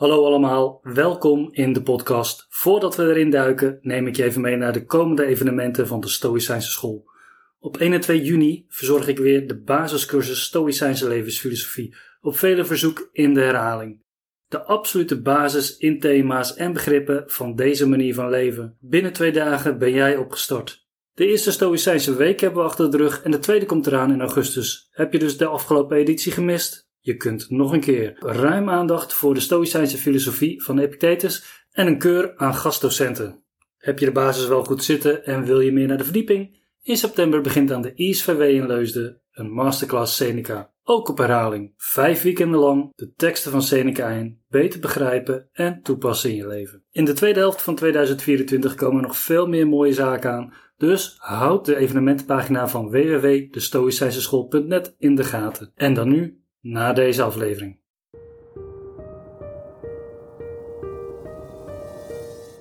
Hallo 0.00 0.24
allemaal, 0.24 0.80
welkom 0.82 1.48
in 1.52 1.72
de 1.72 1.82
podcast. 1.82 2.46
Voordat 2.48 2.96
we 2.96 3.02
erin 3.02 3.30
duiken, 3.30 3.78
neem 3.82 4.06
ik 4.06 4.16
je 4.16 4.24
even 4.24 4.40
mee 4.40 4.56
naar 4.56 4.72
de 4.72 4.84
komende 4.84 5.24
evenementen 5.24 5.86
van 5.86 6.00
de 6.00 6.08
Stoïcijnse 6.08 6.70
School. 6.70 7.10
Op 7.58 7.76
1 7.76 7.92
en 7.92 8.00
2 8.00 8.22
juni 8.22 8.64
verzorg 8.68 9.08
ik 9.08 9.18
weer 9.18 9.48
de 9.48 9.60
basiscursus 9.60 10.42
Stoïcijnse 10.42 11.08
levensfilosofie, 11.08 11.94
op 12.20 12.36
vele 12.36 12.64
verzoek 12.64 13.08
in 13.12 13.34
de 13.34 13.40
herhaling. 13.40 14.02
De 14.48 14.62
absolute 14.62 15.20
basis 15.20 15.76
in 15.76 16.00
thema's 16.00 16.54
en 16.54 16.72
begrippen 16.72 17.24
van 17.26 17.54
deze 17.54 17.88
manier 17.88 18.14
van 18.14 18.30
leven. 18.30 18.76
Binnen 18.80 19.12
twee 19.12 19.32
dagen 19.32 19.78
ben 19.78 19.92
jij 19.92 20.16
opgestart. 20.16 20.86
De 21.12 21.26
eerste 21.26 21.52
Stoïcijnse 21.52 22.16
week 22.16 22.40
hebben 22.40 22.62
we 22.62 22.68
achter 22.68 22.90
de 22.90 22.96
rug 22.96 23.22
en 23.22 23.30
de 23.30 23.38
tweede 23.38 23.66
komt 23.66 23.86
eraan 23.86 24.12
in 24.12 24.20
augustus. 24.20 24.88
Heb 24.90 25.12
je 25.12 25.18
dus 25.18 25.36
de 25.36 25.46
afgelopen 25.46 25.96
editie 25.96 26.32
gemist? 26.32 26.89
Je 27.00 27.16
kunt 27.16 27.50
nog 27.50 27.72
een 27.72 27.80
keer 27.80 28.16
ruim 28.18 28.70
aandacht 28.70 29.12
voor 29.12 29.34
de 29.34 29.40
Stoïcijnse 29.40 29.96
filosofie 29.96 30.62
van 30.62 30.78
Epictetus 30.78 31.64
en 31.70 31.86
een 31.86 31.98
keur 31.98 32.36
aan 32.36 32.54
gastdocenten. 32.54 33.44
Heb 33.76 33.98
je 33.98 34.04
de 34.04 34.12
basis 34.12 34.46
wel 34.46 34.64
goed 34.64 34.84
zitten 34.84 35.24
en 35.24 35.44
wil 35.44 35.60
je 35.60 35.72
meer 35.72 35.86
naar 35.86 35.98
de 35.98 36.04
verdieping? 36.04 36.58
In 36.82 36.96
september 36.96 37.40
begint 37.40 37.72
aan 37.72 37.82
de 37.82 37.94
ISVW 37.94 38.40
in 38.40 38.66
Leusden 38.66 39.20
een 39.32 39.52
masterclass 39.52 40.16
Seneca. 40.16 40.72
Ook 40.82 41.08
op 41.08 41.18
herhaling, 41.18 41.74
vijf 41.76 42.22
weekenden 42.22 42.60
lang 42.60 42.92
de 42.94 43.12
teksten 43.12 43.50
van 43.50 43.62
Seneca 43.62 44.08
in, 44.08 44.42
beter 44.48 44.80
begrijpen 44.80 45.48
en 45.52 45.82
toepassen 45.82 46.30
in 46.30 46.36
je 46.36 46.46
leven. 46.46 46.84
In 46.90 47.04
de 47.04 47.12
tweede 47.12 47.38
helft 47.38 47.62
van 47.62 47.74
2024 47.74 48.74
komen 48.74 49.02
nog 49.02 49.16
veel 49.16 49.46
meer 49.46 49.68
mooie 49.68 49.92
zaken 49.92 50.30
aan, 50.30 50.52
dus 50.76 51.14
houd 51.18 51.64
de 51.64 51.76
evenementenpagina 51.76 52.68
van 52.68 52.90
www.destoïcijnseschool.net 52.90 54.94
in 54.98 55.14
de 55.14 55.24
gaten. 55.24 55.72
En 55.74 55.94
dan 55.94 56.08
nu 56.08 56.39
na 56.60 56.92
deze 56.92 57.22
aflevering. 57.22 57.78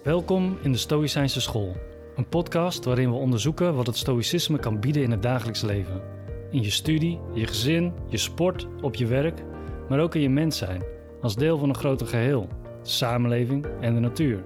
Welkom 0.04 0.58
in 0.62 0.72
de 0.72 0.78
Stoïcijnse 0.78 1.42
School, 1.42 1.76
een 2.16 2.30
podcast 2.30 2.86
waarin 2.86 3.10
we 3.10 3.16
onderzoeken 3.16 3.76
wat 3.76 3.88
het 3.88 3.98
Stoïcisme 3.98 4.60
kan 4.60 4.80
bieden 4.80 5.04
in 5.04 5.12
het 5.12 5.22
dagelijks 5.22 5.62
leven. 5.62 6.02
In 6.52 6.62
je 6.62 6.70
studie, 6.70 7.20
je 7.34 7.48
gezin, 7.48 7.94
je 8.08 8.18
sport, 8.18 8.68
op 8.82 8.96
je 8.96 9.06
werk, 9.06 9.44
maar 9.90 10.00
ook 10.00 10.16
in 10.16 10.22
je 10.22 10.30
mens 10.30 10.58
zijn, 10.58 10.84
als 11.22 11.36
deel 11.36 11.58
van 11.58 11.70
een 11.70 11.76
groter 11.76 12.08
geheel, 12.08 12.48
de 12.84 12.90
samenleving 12.90 13.66
en 13.82 13.94
de 13.94 14.00
natuur. 14.00 14.44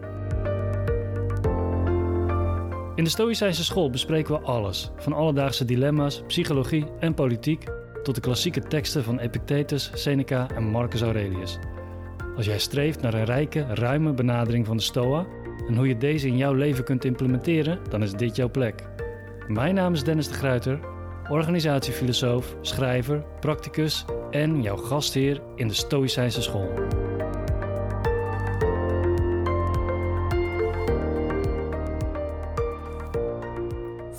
In 2.96 3.04
de 3.04 3.10
Stoïcijnse 3.10 3.64
School 3.64 3.90
bespreken 3.90 4.34
we 4.34 4.46
alles, 4.46 4.92
van 4.98 5.14
alledaagse 5.14 5.66
dilemma's, 5.66 6.24
psychologie 6.28 6.86
en 7.00 7.14
politiek 7.14 7.66
tot 8.04 8.16
de 8.16 8.22
klassieke 8.22 8.62
teksten 8.62 9.04
van 9.04 9.20
Epictetus, 9.20 9.92
Seneca 9.94 10.48
en 10.56 10.64
Marcus 10.64 11.02
Aurelius. 11.02 11.58
Als 12.36 12.46
jij 12.46 12.60
streeft 12.60 13.02
naar 13.02 13.14
een 13.14 13.26
rijke, 13.26 13.66
ruime 13.74 14.14
benadering 14.14 14.66
van 14.66 14.78
de 14.78 14.84
Stoa 14.84 15.26
en 15.68 15.76
hoe 15.76 15.88
je 15.88 15.98
deze 15.98 16.28
in 16.28 16.38
jouw 16.38 16.54
leven 16.54 16.84
kunt 16.84 17.06
implementeren, 17.06 17.80
dan 17.90 18.04
is 18.04 18.12
dit 18.12 18.36
jouw 18.36 18.50
plek. 18.50 18.84
Mijn 19.48 19.76
naam 19.76 19.94
is 19.94 20.04
Dennis 20.04 20.28
de 20.28 20.34
Gruiter, 20.34 20.80
organisatiefilosoof, 21.30 22.56
schrijver, 22.62 23.24
practicus 23.40 24.06
en 24.32 24.62
jouw 24.62 24.78
gastheer 24.78 25.42
in 25.56 25.68
de 25.68 25.74
Stoïcijnse 25.74 26.42
School. 26.42 26.72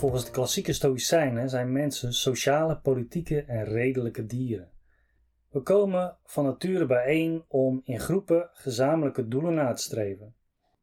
Volgens 0.04 0.24
de 0.24 0.30
klassieke 0.30 0.72
Stoïcijnen 0.72 1.48
zijn 1.48 1.72
mensen 1.72 2.12
sociale, 2.12 2.76
politieke 2.76 3.42
en 3.42 3.64
redelijke 3.64 4.26
dieren. 4.26 4.70
We 5.50 5.60
komen 5.60 6.16
van 6.24 6.44
nature 6.44 6.86
bijeen 6.86 7.44
om 7.48 7.80
in 7.84 8.00
groepen 8.00 8.48
gezamenlijke 8.52 9.28
doelen 9.28 9.54
na 9.54 9.72
te 9.72 9.82
streven. 9.82 10.34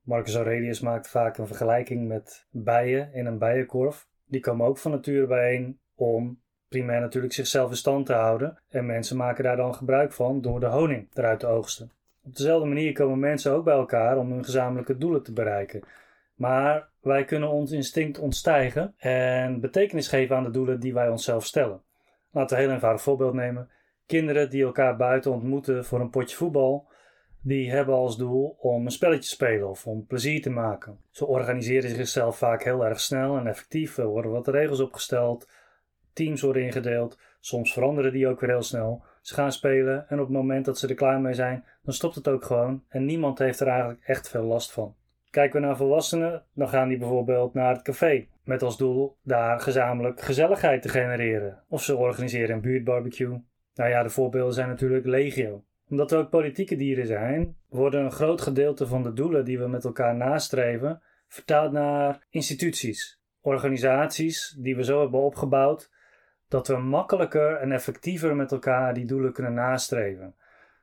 Marcus 0.02 0.36
Aurelius 0.36 0.80
maakt 0.80 1.10
vaak 1.10 1.38
een 1.38 1.48
vergelijking 1.48 2.08
met 2.08 2.48
bijen 2.50 3.14
in 3.14 3.26
een 3.26 3.38
bijenkorf. 3.38 4.08
Die 4.26 4.42
komen 4.42 4.68
ook 4.68 4.78
van 4.78 4.92
nature 4.92 5.28
bijeen 5.28 5.80
om 5.96 6.42
primair 6.68 7.00
natuurlijk 7.00 7.34
zichzelf 7.34 7.70
in 7.70 7.78
stand 7.78 8.06
te 8.06 8.14
houden. 8.14 8.62
En 8.70 8.86
mensen 8.86 9.18
maken 9.18 9.44
daar 9.44 9.58
dan 9.58 9.76
gebruik 9.76 10.14
van 10.14 10.42
door 10.42 10.60
de 10.60 10.66
honing 10.66 11.08
eruit 11.14 11.40
te 11.40 11.48
oogsten. 11.48 11.92
Op 12.24 12.36
dezelfde 12.36 12.68
manier 12.68 12.94
komen 12.94 13.20
mensen 13.20 13.52
ook 13.52 13.64
bij 13.64 13.76
elkaar 13.76 14.18
om 14.18 14.32
hun 14.32 14.44
gezamenlijke 14.44 14.98
doelen 14.98 15.24
te 15.24 15.34
bereiken. 15.34 15.84
Maar 16.42 16.90
wij 17.02 17.26
kunnen 17.26 17.50
ons 17.50 17.72
instinct 17.72 18.20
ontstijgen 18.20 18.94
en 18.98 19.60
betekenis 19.60 20.08
geven 20.08 20.36
aan 20.36 20.44
de 20.44 20.50
doelen 20.50 20.80
die 20.80 20.94
wij 20.94 21.10
onszelf 21.10 21.46
stellen. 21.46 21.82
Laten 22.32 22.50
we 22.50 22.56
een 22.56 22.68
heel 22.68 22.76
eenvoudig 22.76 23.02
voorbeeld 23.02 23.34
nemen. 23.34 23.70
Kinderen 24.06 24.50
die 24.50 24.64
elkaar 24.64 24.96
buiten 24.98 25.32
ontmoeten 25.32 25.86
voor 25.86 26.00
een 26.00 26.10
potje 26.10 26.36
voetbal, 26.36 26.88
die 27.42 27.72
hebben 27.72 27.96
als 27.96 28.18
doel 28.18 28.56
om 28.60 28.86
een 28.86 28.92
spelletje 28.92 29.22
te 29.22 29.28
spelen 29.28 29.70
of 29.70 29.88
om 29.88 30.06
plezier 30.06 30.42
te 30.42 30.50
maken. 30.50 30.98
Ze 31.10 31.26
organiseren 31.26 31.90
zichzelf 31.90 32.38
vaak 32.38 32.64
heel 32.64 32.86
erg 32.86 33.00
snel 33.00 33.38
en 33.38 33.48
effectief. 33.48 33.98
Er 33.98 34.06
worden 34.06 34.32
wat 34.32 34.48
regels 34.48 34.80
opgesteld, 34.80 35.50
teams 36.14 36.42
worden 36.42 36.64
ingedeeld, 36.64 37.20
soms 37.40 37.74
veranderen 37.74 38.12
die 38.12 38.28
ook 38.28 38.40
weer 38.40 38.50
heel 38.50 38.62
snel. 38.62 39.04
Ze 39.22 39.34
gaan 39.34 39.52
spelen 39.52 40.10
en 40.10 40.20
op 40.20 40.26
het 40.26 40.36
moment 40.36 40.66
dat 40.66 40.78
ze 40.78 40.88
er 40.88 40.96
klaar 40.96 41.22
mee 41.22 41.34
zijn, 41.34 41.66
dan 41.84 41.94
stopt 41.94 42.16
het 42.16 42.28
ook 42.28 42.44
gewoon 42.44 42.84
en 42.88 43.06
niemand 43.06 43.40
heeft 43.40 43.60
er 43.60 43.68
eigenlijk 43.68 44.02
echt 44.04 44.30
veel 44.30 44.44
last 44.44 44.72
van. 44.72 44.96
Kijken 45.32 45.62
we 45.62 45.68
naar 45.68 45.78
volwassenen, 45.78 46.44
dan 46.54 46.70
gaan 46.70 46.88
die 46.88 46.98
bijvoorbeeld 46.98 47.54
naar 47.54 47.74
het 47.74 47.82
café. 47.82 48.28
Met 48.44 48.62
als 48.62 48.78
doel 48.78 49.18
daar 49.24 49.60
gezamenlijk 49.60 50.22
gezelligheid 50.22 50.82
te 50.82 50.90
genereren. 50.90 51.64
Of 51.68 51.84
ze 51.84 51.96
organiseren 51.96 52.56
een 52.56 52.62
buurtbarbecue. 52.62 53.42
Nou 53.74 53.90
ja, 53.90 54.04
de 54.04 54.10
voorbeelden 54.10 54.54
zijn 54.54 54.68
natuurlijk 54.68 55.06
legio. 55.06 55.64
Omdat 55.90 56.12
we 56.12 56.18
ook 56.18 56.30
politieke 56.30 56.76
dieren 56.76 57.08
zijn, 57.08 57.56
worden 57.70 58.04
een 58.04 58.12
groot 58.12 58.42
gedeelte 58.42 58.88
van 58.88 59.04
de 59.04 59.14
doelen 59.14 59.46
die 59.46 59.60
we 59.60 59.68
met 59.68 59.86
elkaar 59.86 60.16
nastreven 60.16 61.02
vertaald 61.28 61.72
naar 61.72 62.26
instituties, 62.30 63.22
organisaties 63.42 64.56
die 64.60 64.76
we 64.76 64.84
zo 64.84 65.02
hebben 65.02 65.20
opgebouwd 65.20 65.92
dat 66.48 66.68
we 66.68 66.78
makkelijker 66.78 67.56
en 67.56 67.72
effectiever 67.72 68.36
met 68.36 68.52
elkaar 68.52 68.94
die 68.94 69.06
doelen 69.06 69.34
kunnen 69.34 69.54
nastreven. 69.54 70.36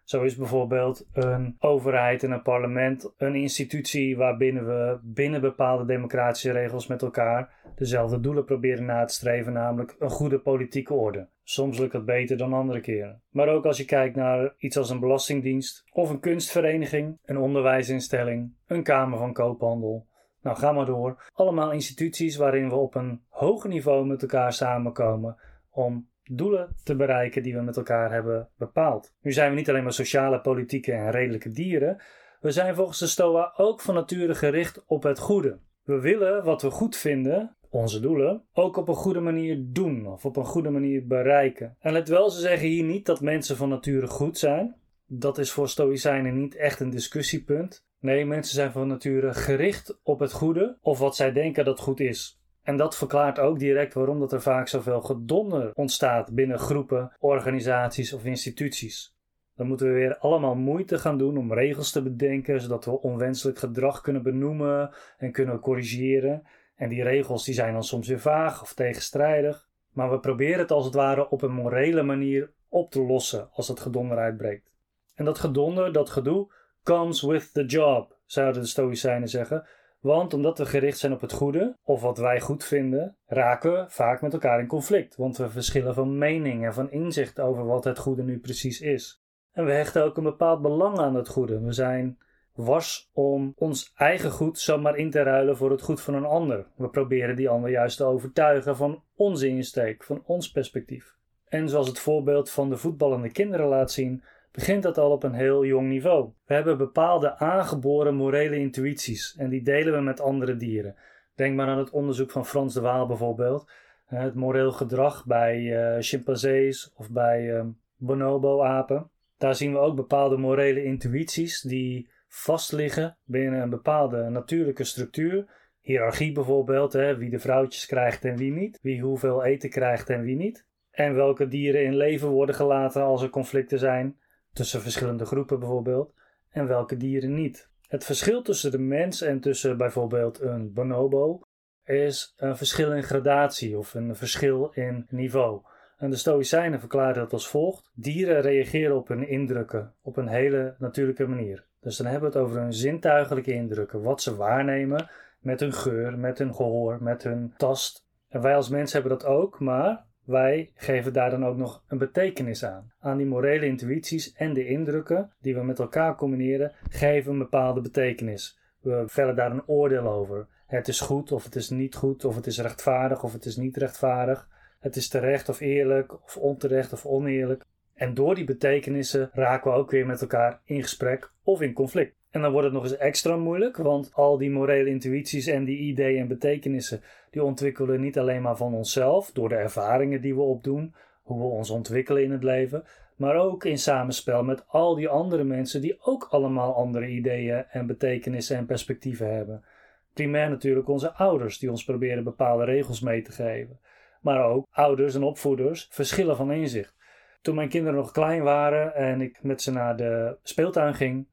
Zo 0.09 0.23
is 0.23 0.37
bijvoorbeeld 0.37 1.07
een 1.13 1.57
overheid 1.59 2.23
en 2.23 2.31
een 2.31 2.43
parlement 2.43 3.13
een 3.17 3.35
institutie 3.35 4.17
waarbinnen 4.17 4.67
we 4.67 4.99
binnen 5.03 5.41
bepaalde 5.41 5.85
democratische 5.85 6.53
regels 6.53 6.87
met 6.87 7.03
elkaar 7.03 7.53
dezelfde 7.75 8.21
doelen 8.21 8.45
proberen 8.45 8.85
na 8.85 9.05
te 9.05 9.15
streven, 9.15 9.53
namelijk 9.53 9.97
een 9.99 10.11
goede 10.11 10.39
politieke 10.39 10.95
orde. 10.95 11.29
Soms 11.43 11.79
lukt 11.79 11.93
dat 11.93 12.05
beter 12.05 12.37
dan 12.37 12.53
andere 12.53 12.81
keren. 12.81 13.23
Maar 13.31 13.49
ook 13.49 13.67
als 13.67 13.77
je 13.77 13.85
kijkt 13.85 14.17
naar 14.17 14.55
iets 14.59 14.77
als 14.77 14.91
een 14.91 15.01
belastingdienst 15.01 15.85
of 15.93 16.11
een 16.11 16.21
kunstvereniging, 16.21 17.19
een 17.25 17.39
onderwijsinstelling, 17.39 18.53
een 18.67 18.83
kamer 18.83 19.19
van 19.19 19.33
koophandel. 19.33 20.07
Nou, 20.43 20.57
ga 20.57 20.73
maar 20.73 20.87
door. 20.87 21.31
Allemaal 21.33 21.73
instituties 21.73 22.37
waarin 22.37 22.69
we 22.69 22.75
op 22.75 22.95
een 22.95 23.23
hoger 23.29 23.71
niveau 23.71 24.07
met 24.07 24.23
elkaar 24.23 24.53
samenkomen 24.53 25.37
om 25.71 26.09
doelen 26.31 26.77
te 26.85 26.97
bereiken 26.97 27.43
die 27.43 27.55
we 27.55 27.61
met 27.61 27.77
elkaar 27.77 28.13
hebben 28.13 28.49
bepaald. 28.57 29.15
Nu 29.21 29.33
zijn 29.33 29.51
we 29.51 29.57
niet 29.57 29.69
alleen 29.69 29.83
maar 29.83 29.93
sociale, 29.93 30.41
politieke 30.41 30.93
en 30.93 31.11
redelijke 31.11 31.51
dieren. 31.51 32.03
We 32.41 32.51
zijn 32.51 32.75
volgens 32.75 32.99
de 32.99 33.07
Stoa 33.07 33.53
ook 33.57 33.81
van 33.81 33.95
nature 33.95 34.35
gericht 34.35 34.85
op 34.87 35.03
het 35.03 35.19
goede. 35.19 35.59
We 35.83 36.01
willen 36.01 36.45
wat 36.45 36.63
we 36.63 36.71
goed 36.71 36.97
vinden, 36.97 37.57
onze 37.71 38.01
doelen, 38.01 38.45
ook 38.53 38.77
op 38.77 38.89
een 38.89 38.95
goede 38.95 39.21
manier 39.21 39.59
doen 39.63 40.07
of 40.07 40.25
op 40.25 40.37
een 40.37 40.45
goede 40.45 40.71
manier 40.71 41.07
bereiken. 41.07 41.77
En 41.81 41.93
let 41.93 42.09
wel, 42.09 42.31
ze 42.31 42.41
zeggen 42.41 42.69
hier 42.69 42.85
niet 42.85 43.07
dat 43.07 43.21
mensen 43.21 43.57
van 43.57 43.69
nature 43.69 44.07
goed 44.07 44.39
zijn. 44.39 44.77
Dat 45.07 45.39
is 45.39 45.53
voor 45.53 45.69
Stoïcijnen 45.69 46.35
niet 46.35 46.55
echt 46.55 46.81
een 46.81 46.91
discussiepunt. 46.91 47.87
Nee, 48.01 48.27
mensen 48.27 48.55
zijn 48.55 48.73
van 48.73 48.89
nature 48.89 49.35
gericht 49.35 50.01
op 50.03 50.19
het 50.19 50.33
goede 50.33 50.79
of 50.81 50.99
wat 50.99 51.17
zij 51.17 51.33
denken 51.33 51.65
dat 51.65 51.81
goed 51.81 52.01
is. 52.01 52.38
En 52.69 52.77
dat 52.77 52.97
verklaart 52.97 53.39
ook 53.39 53.59
direct 53.59 53.95
waarom 53.95 54.21
dat 54.21 54.33
er 54.33 54.43
vaak 54.43 54.69
zoveel 54.69 55.01
gedonder 55.01 55.71
ontstaat 55.75 56.35
binnen 56.35 56.59
groepen, 56.59 57.13
organisaties 57.19 58.13
of 58.13 58.25
instituties. 58.25 59.17
Dan 59.57 59.67
moeten 59.67 59.87
we 59.87 59.93
weer 59.93 60.19
allemaal 60.19 60.55
moeite 60.55 60.99
gaan 60.99 61.19
doen 61.19 61.37
om 61.37 61.53
regels 61.53 61.91
te 61.91 62.03
bedenken, 62.03 62.61
zodat 62.61 62.85
we 62.85 63.01
onwenselijk 63.01 63.59
gedrag 63.59 64.01
kunnen 64.01 64.23
benoemen 64.23 64.91
en 65.19 65.33
kunnen 65.33 65.61
corrigeren. 65.61 66.43
En 66.77 66.89
die 66.89 67.03
regels 67.03 67.45
die 67.45 67.55
zijn 67.55 67.73
dan 67.73 67.85
soms 67.85 68.09
weer 68.09 68.21
vaag 68.21 68.63
of 68.63 68.75
tegenstrijdig. 68.75 69.69
Maar 69.93 70.11
we 70.11 70.21
proberen 70.21 70.59
het 70.59 70.71
als 70.71 70.85
het 70.85 70.95
ware 70.95 71.29
op 71.31 71.43
een 71.43 71.53
morele 71.53 72.03
manier 72.03 72.53
op 72.69 72.91
te 72.91 73.01
lossen 73.01 73.49
als 73.53 73.69
het 73.69 73.81
gedonder 73.81 74.19
uitbreekt. 74.19 74.71
En 75.15 75.25
dat 75.25 75.39
gedonder, 75.39 75.93
dat 75.93 76.11
gedoe, 76.11 76.53
comes 76.83 77.23
with 77.23 77.53
the 77.53 77.65
job, 77.65 78.17
zouden 78.27 78.63
de 78.63 78.69
Stoïcijnen 78.69 79.29
zeggen. 79.29 79.67
Want 80.01 80.35
omdat 80.35 80.59
we 80.59 80.67
gericht 80.67 80.99
zijn 80.99 81.13
op 81.13 81.21
het 81.21 81.33
goede, 81.33 81.77
of 81.83 82.01
wat 82.01 82.19
wij 82.19 82.41
goed 82.41 82.65
vinden, 82.65 83.17
raken 83.27 83.73
we 83.73 83.85
vaak 83.89 84.23
met 84.23 84.33
elkaar 84.33 84.61
in 84.61 84.67
conflict. 84.67 85.17
Want 85.17 85.37
we 85.37 85.49
verschillen 85.49 85.95
van 85.95 86.19
mening 86.19 86.65
en 86.65 86.75
van 86.75 86.91
inzicht 86.91 87.41
over 87.41 87.65
wat 87.67 87.85
het 87.85 87.99
goede 87.99 88.23
nu 88.23 88.39
precies 88.39 88.81
is. 88.81 89.23
En 89.53 89.65
we 89.65 89.73
hechten 89.73 90.05
ook 90.05 90.17
een 90.17 90.23
bepaald 90.23 90.63
belang 90.63 90.99
aan 90.99 91.15
het 91.15 91.29
goede. 91.29 91.61
We 91.61 91.73
zijn 91.73 92.19
wars 92.53 93.11
om 93.13 93.53
ons 93.57 93.93
eigen 93.97 94.31
goed 94.31 94.59
zomaar 94.59 94.97
in 94.97 95.11
te 95.11 95.23
ruilen 95.23 95.57
voor 95.57 95.71
het 95.71 95.83
goed 95.83 96.01
van 96.01 96.15
een 96.15 96.25
ander. 96.25 96.67
We 96.77 96.89
proberen 96.89 97.37
die 97.37 97.49
ander 97.49 97.71
juist 97.71 97.97
te 97.97 98.05
overtuigen 98.05 98.77
van 98.77 99.03
onze 99.15 99.49
insteek, 99.49 100.05
van 100.05 100.23
ons 100.25 100.51
perspectief. 100.51 101.17
En 101.49 101.69
zoals 101.69 101.89
het 101.89 101.99
voorbeeld 101.99 102.51
van 102.51 102.69
de 102.69 102.77
voetballende 102.77 103.31
kinderen 103.31 103.67
laat 103.67 103.93
zien, 103.93 104.23
begint 104.53 104.83
dat 104.83 104.99
al 104.99 105.11
op 105.11 105.23
een 105.23 105.35
heel 105.35 105.65
jong 105.65 105.89
niveau. 105.89 106.33
We 106.45 106.55
hebben 106.55 106.79
bepaalde 106.79 107.37
aangeboren 107.37 108.15
morele 108.15 108.57
intuïties 108.57 109.37
en 109.37 109.49
die 109.49 109.63
delen 109.63 109.93
we 109.93 110.01
met 110.01 110.21
andere 110.21 110.57
dieren. 110.57 110.97
Denk 111.35 111.57
maar 111.57 111.69
aan 111.69 111.79
het 111.79 111.91
onderzoek 111.91 112.31
van 112.31 112.47
Frans 112.47 112.75
de 112.75 112.81
Waal 112.81 113.07
bijvoorbeeld. 113.07 113.71
Het 114.07 114.35
moreel 114.35 114.73
gedrag 114.73 115.27
bij 115.27 115.61
uh, 115.61 115.97
chimpansees 116.01 116.93
of 116.95 117.11
bij 117.11 117.43
uh, 117.43 117.65
bonobo-apen. 117.97 119.11
Daar 119.37 119.55
zien 119.55 119.73
we 119.73 119.79
ook 119.79 119.97
bepaalde 119.97 120.37
morele 120.37 120.85
intuïties 120.85 121.61
die 121.61 122.11
vastliggen 122.29 123.17
binnen 123.25 123.61
een 123.61 123.71
bepaalde 123.71 124.29
natuurlijke 124.29 124.85
structuur. 124.85 125.47
Hierarchie 125.81 126.33
bijvoorbeeld, 126.33 126.93
hè, 126.93 127.17
wie 127.17 127.31
de 127.31 127.39
vrouwtjes 127.39 127.87
krijgt 127.87 128.25
en 128.25 128.37
wie 128.37 128.53
niet, 128.53 128.79
wie 128.83 129.01
hoeveel 129.03 129.45
eten 129.45 129.71
krijgt 129.71 130.11
en 130.11 130.23
wie 130.23 130.37
niet. 130.37 130.67
En 130.91 131.15
welke 131.15 131.49
dieren 131.49 131.85
in 131.85 131.97
leven 131.97 132.29
worden 132.29 132.55
gelaten 132.55 133.03
als 133.03 133.23
er 133.23 133.31
conflicten 133.31 133.79
zijn, 133.79 134.19
tussen 134.59 134.81
verschillende 134.81 135.25
groepen 135.25 135.59
bijvoorbeeld, 135.59 136.15
en 136.51 136.67
welke 136.67 136.97
dieren 136.97 137.35
niet. 137.35 137.69
Het 137.89 138.05
verschil 138.05 138.43
tussen 138.43 138.71
de 138.71 138.79
mens 138.79 139.21
en 139.23 139.41
tussen 139.41 139.77
bijvoorbeeld 139.77 140.41
een 140.41 140.73
bonobo 140.73 141.41
is 141.85 142.35
een 142.37 142.57
verschil 142.57 142.93
in 142.93 143.03
gradatie 143.03 143.79
of 143.79 143.95
een 143.95 144.17
verschil 144.17 144.71
in 144.73 145.07
niveau. 145.11 145.63
En 145.97 146.11
de 146.11 146.17
Stoïcijnen 146.17 146.81
verklaren 146.81 147.15
dat 147.15 147.33
als 147.33 147.49
volgt: 147.49 147.91
dieren 147.95 148.41
reageren 148.41 148.97
op 148.97 149.09
hun 149.09 149.29
indrukken 149.29 149.95
op 150.03 150.17
een 150.17 150.29
hele 150.29 150.75
natuurlijke 150.79 151.27
manier. 151.27 151.65
Dus 151.81 151.97
dan 151.97 152.07
hebben 152.07 152.31
we 152.31 152.39
het 152.39 152.47
over 152.47 152.61
hun 152.61 152.73
zintuigelijke 152.73 153.53
indrukken, 153.53 154.03
wat 154.03 154.23
ze 154.23 154.37
waarnemen 154.37 155.11
met 155.41 155.61
hun 155.61 155.73
geur, 155.73 156.19
met 156.19 156.39
hun 156.39 156.55
gehoor, 156.55 157.03
met 157.03 157.23
hun 157.23 157.55
tast. 157.57 158.07
En 158.29 158.41
wij 158.41 158.57
als 158.57 158.69
mensen 158.69 159.01
hebben 159.01 159.19
dat 159.19 159.29
ook, 159.29 159.61
maar 159.61 160.07
wij 160.29 160.71
geven 160.75 161.13
daar 161.13 161.31
dan 161.31 161.47
ook 161.47 161.57
nog 161.57 161.85
een 161.89 161.99
betekenis 161.99 162.65
aan. 162.65 162.93
Aan 163.01 163.17
die 163.17 163.27
morele 163.27 163.67
intuïties 163.67 164.33
en 164.33 164.53
de 164.53 164.67
indrukken 164.67 165.33
die 165.41 165.55
we 165.55 165.63
met 165.63 165.79
elkaar 165.79 166.17
combineren, 166.17 166.73
geven 166.91 167.33
een 167.33 167.39
bepaalde 167.39 167.81
betekenis. 167.81 168.59
We 168.81 169.05
vellen 169.07 169.37
daar 169.37 169.51
een 169.51 169.67
oordeel 169.67 170.09
over. 170.09 170.47
Het 170.67 170.89
is 170.89 171.01
goed 171.01 171.33
of 171.33 171.45
het 171.45 171.55
is 171.55 171.71
niet 171.71 171.95
goed, 171.95 172.25
of 172.25 172.35
het 172.35 172.47
is 172.47 172.59
rechtvaardig 172.59 173.23
of 173.23 173.33
het 173.33 173.45
is 173.45 173.57
niet 173.57 173.77
rechtvaardig. 173.77 174.49
Het 174.81 174.97
is 174.97 175.09
terecht 175.09 175.49
of 175.49 175.61
eerlijk, 175.61 176.25
of 176.25 176.37
onterecht 176.37 176.93
of 176.93 177.07
oneerlijk. 177.07 177.65
En 177.95 178.15
door 178.15 178.35
die 178.35 178.45
betekenissen 178.45 179.31
raken 179.33 179.71
we 179.71 179.77
ook 179.77 179.91
weer 179.91 180.07
met 180.07 180.21
elkaar 180.21 180.61
in 180.65 180.83
gesprek 180.83 181.33
of 181.43 181.61
in 181.61 181.73
conflict. 181.73 182.18
En 182.31 182.41
dan 182.41 182.51
wordt 182.51 182.67
het 182.67 182.75
nog 182.75 182.83
eens 182.83 182.97
extra 182.97 183.37
moeilijk, 183.37 183.77
want 183.77 184.11
al 184.15 184.39
die 184.39 184.51
morele 184.51 184.91
intuïties 184.91 185.47
en 185.47 185.65
die 185.65 185.79
ideeën 185.79 186.21
en 186.21 186.29
betekenissen, 186.29 187.03
die 187.31 187.43
ontwikkelen 187.43 188.01
niet 188.01 188.19
alleen 188.19 188.43
maar 188.43 188.57
van 188.57 188.75
onszelf, 188.75 189.33
door 189.33 189.49
de 189.49 189.55
ervaringen 189.55 190.21
die 190.21 190.35
we 190.35 190.41
opdoen, 190.41 190.95
hoe 191.23 191.39
we 191.39 191.45
ons 191.45 191.71
ontwikkelen 191.71 192.23
in 192.23 192.31
het 192.31 192.43
leven, 192.43 192.85
maar 193.17 193.37
ook 193.37 193.65
in 193.65 193.79
samenspel 193.79 194.43
met 194.43 194.65
al 194.67 194.95
die 194.95 195.09
andere 195.09 195.45
mensen 195.45 195.81
die 195.81 195.99
ook 196.01 196.27
allemaal 196.31 196.75
andere 196.75 197.09
ideeën 197.09 197.65
en 197.69 197.87
betekenissen 197.87 198.57
en 198.57 198.67
perspectieven 198.67 199.35
hebben. 199.35 199.65
Primair 200.13 200.51
natuurlijk 200.51 200.89
onze 200.89 201.13
ouders, 201.13 201.59
die 201.59 201.71
ons 201.71 201.85
proberen 201.85 202.25
bepaalde 202.25 202.65
regels 202.65 203.01
mee 203.01 203.23
te 203.23 203.33
geven. 203.33 203.81
Maar 204.21 204.45
ook 204.45 204.67
ouders 204.71 205.15
en 205.15 205.23
opvoeders 205.23 205.89
verschillen 205.91 206.37
van 206.37 206.53
inzicht. 206.53 206.97
Toen 207.41 207.55
mijn 207.55 207.69
kinderen 207.69 207.99
nog 207.99 208.13
klein 208.13 208.43
waren 208.43 208.95
en 208.95 209.21
ik 209.21 209.43
met 209.43 209.63
ze 209.63 209.73
naar 209.73 209.97
de 209.97 210.37
speeltuin 210.43 210.95
ging, 210.95 211.27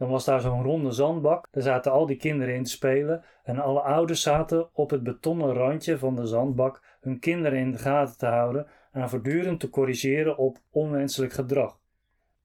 dan 0.00 0.08
was 0.08 0.24
daar 0.24 0.40
zo'n 0.40 0.62
ronde 0.62 0.90
zandbak. 0.90 1.46
Daar 1.50 1.62
zaten 1.62 1.92
al 1.92 2.06
die 2.06 2.16
kinderen 2.16 2.54
in 2.54 2.64
te 2.64 2.70
spelen. 2.70 3.24
En 3.42 3.58
alle 3.58 3.80
ouders 3.80 4.22
zaten 4.22 4.68
op 4.72 4.90
het 4.90 5.02
betonnen 5.02 5.52
randje 5.52 5.98
van 5.98 6.16
de 6.16 6.26
zandbak 6.26 6.82
hun 7.00 7.18
kinderen 7.18 7.58
in 7.58 7.70
de 7.70 7.78
gaten 7.78 8.18
te 8.18 8.26
houden 8.26 8.66
en 8.92 9.08
voortdurend 9.08 9.60
te 9.60 9.70
corrigeren 9.70 10.36
op 10.36 10.58
onwenselijk 10.70 11.32
gedrag. 11.32 11.78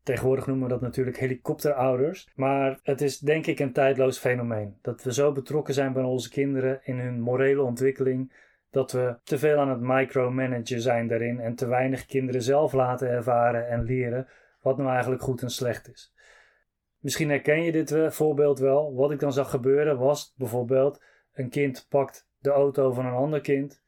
Tegenwoordig 0.03 0.47
noemen 0.47 0.67
we 0.67 0.73
dat 0.73 0.81
natuurlijk 0.81 1.17
helikopterouders, 1.17 2.29
maar 2.35 2.79
het 2.83 3.01
is 3.01 3.19
denk 3.19 3.45
ik 3.45 3.59
een 3.59 3.73
tijdloos 3.73 4.17
fenomeen. 4.17 4.77
Dat 4.81 5.03
we 5.03 5.13
zo 5.13 5.31
betrokken 5.31 5.73
zijn 5.73 5.93
bij 5.93 6.03
onze 6.03 6.29
kinderen 6.29 6.79
in 6.83 6.99
hun 6.99 7.21
morele 7.21 7.61
ontwikkeling, 7.61 8.33
dat 8.71 8.91
we 8.91 9.17
te 9.23 9.37
veel 9.37 9.57
aan 9.57 9.69
het 9.69 9.81
micromanagen 9.81 10.81
zijn 10.81 11.07
daarin 11.07 11.39
en 11.39 11.55
te 11.55 11.67
weinig 11.67 12.05
kinderen 12.05 12.41
zelf 12.41 12.73
laten 12.73 13.09
ervaren 13.09 13.67
en 13.69 13.83
leren 13.83 14.27
wat 14.61 14.77
nou 14.77 14.89
eigenlijk 14.89 15.21
goed 15.21 15.41
en 15.41 15.49
slecht 15.49 15.89
is. 15.91 16.14
Misschien 17.05 17.29
herken 17.29 17.63
je 17.63 17.71
dit 17.71 17.91
eh, 17.91 18.09
voorbeeld 18.09 18.59
wel. 18.59 18.95
Wat 18.95 19.11
ik 19.11 19.19
dan 19.19 19.33
zag 19.33 19.49
gebeuren 19.49 19.97
was 19.97 20.33
bijvoorbeeld 20.37 21.01
een 21.33 21.49
kind 21.49 21.85
pakt 21.89 22.27
de 22.39 22.49
auto 22.49 22.91
van 22.91 23.05
een 23.05 23.13
ander 23.13 23.41
kind 23.41 23.81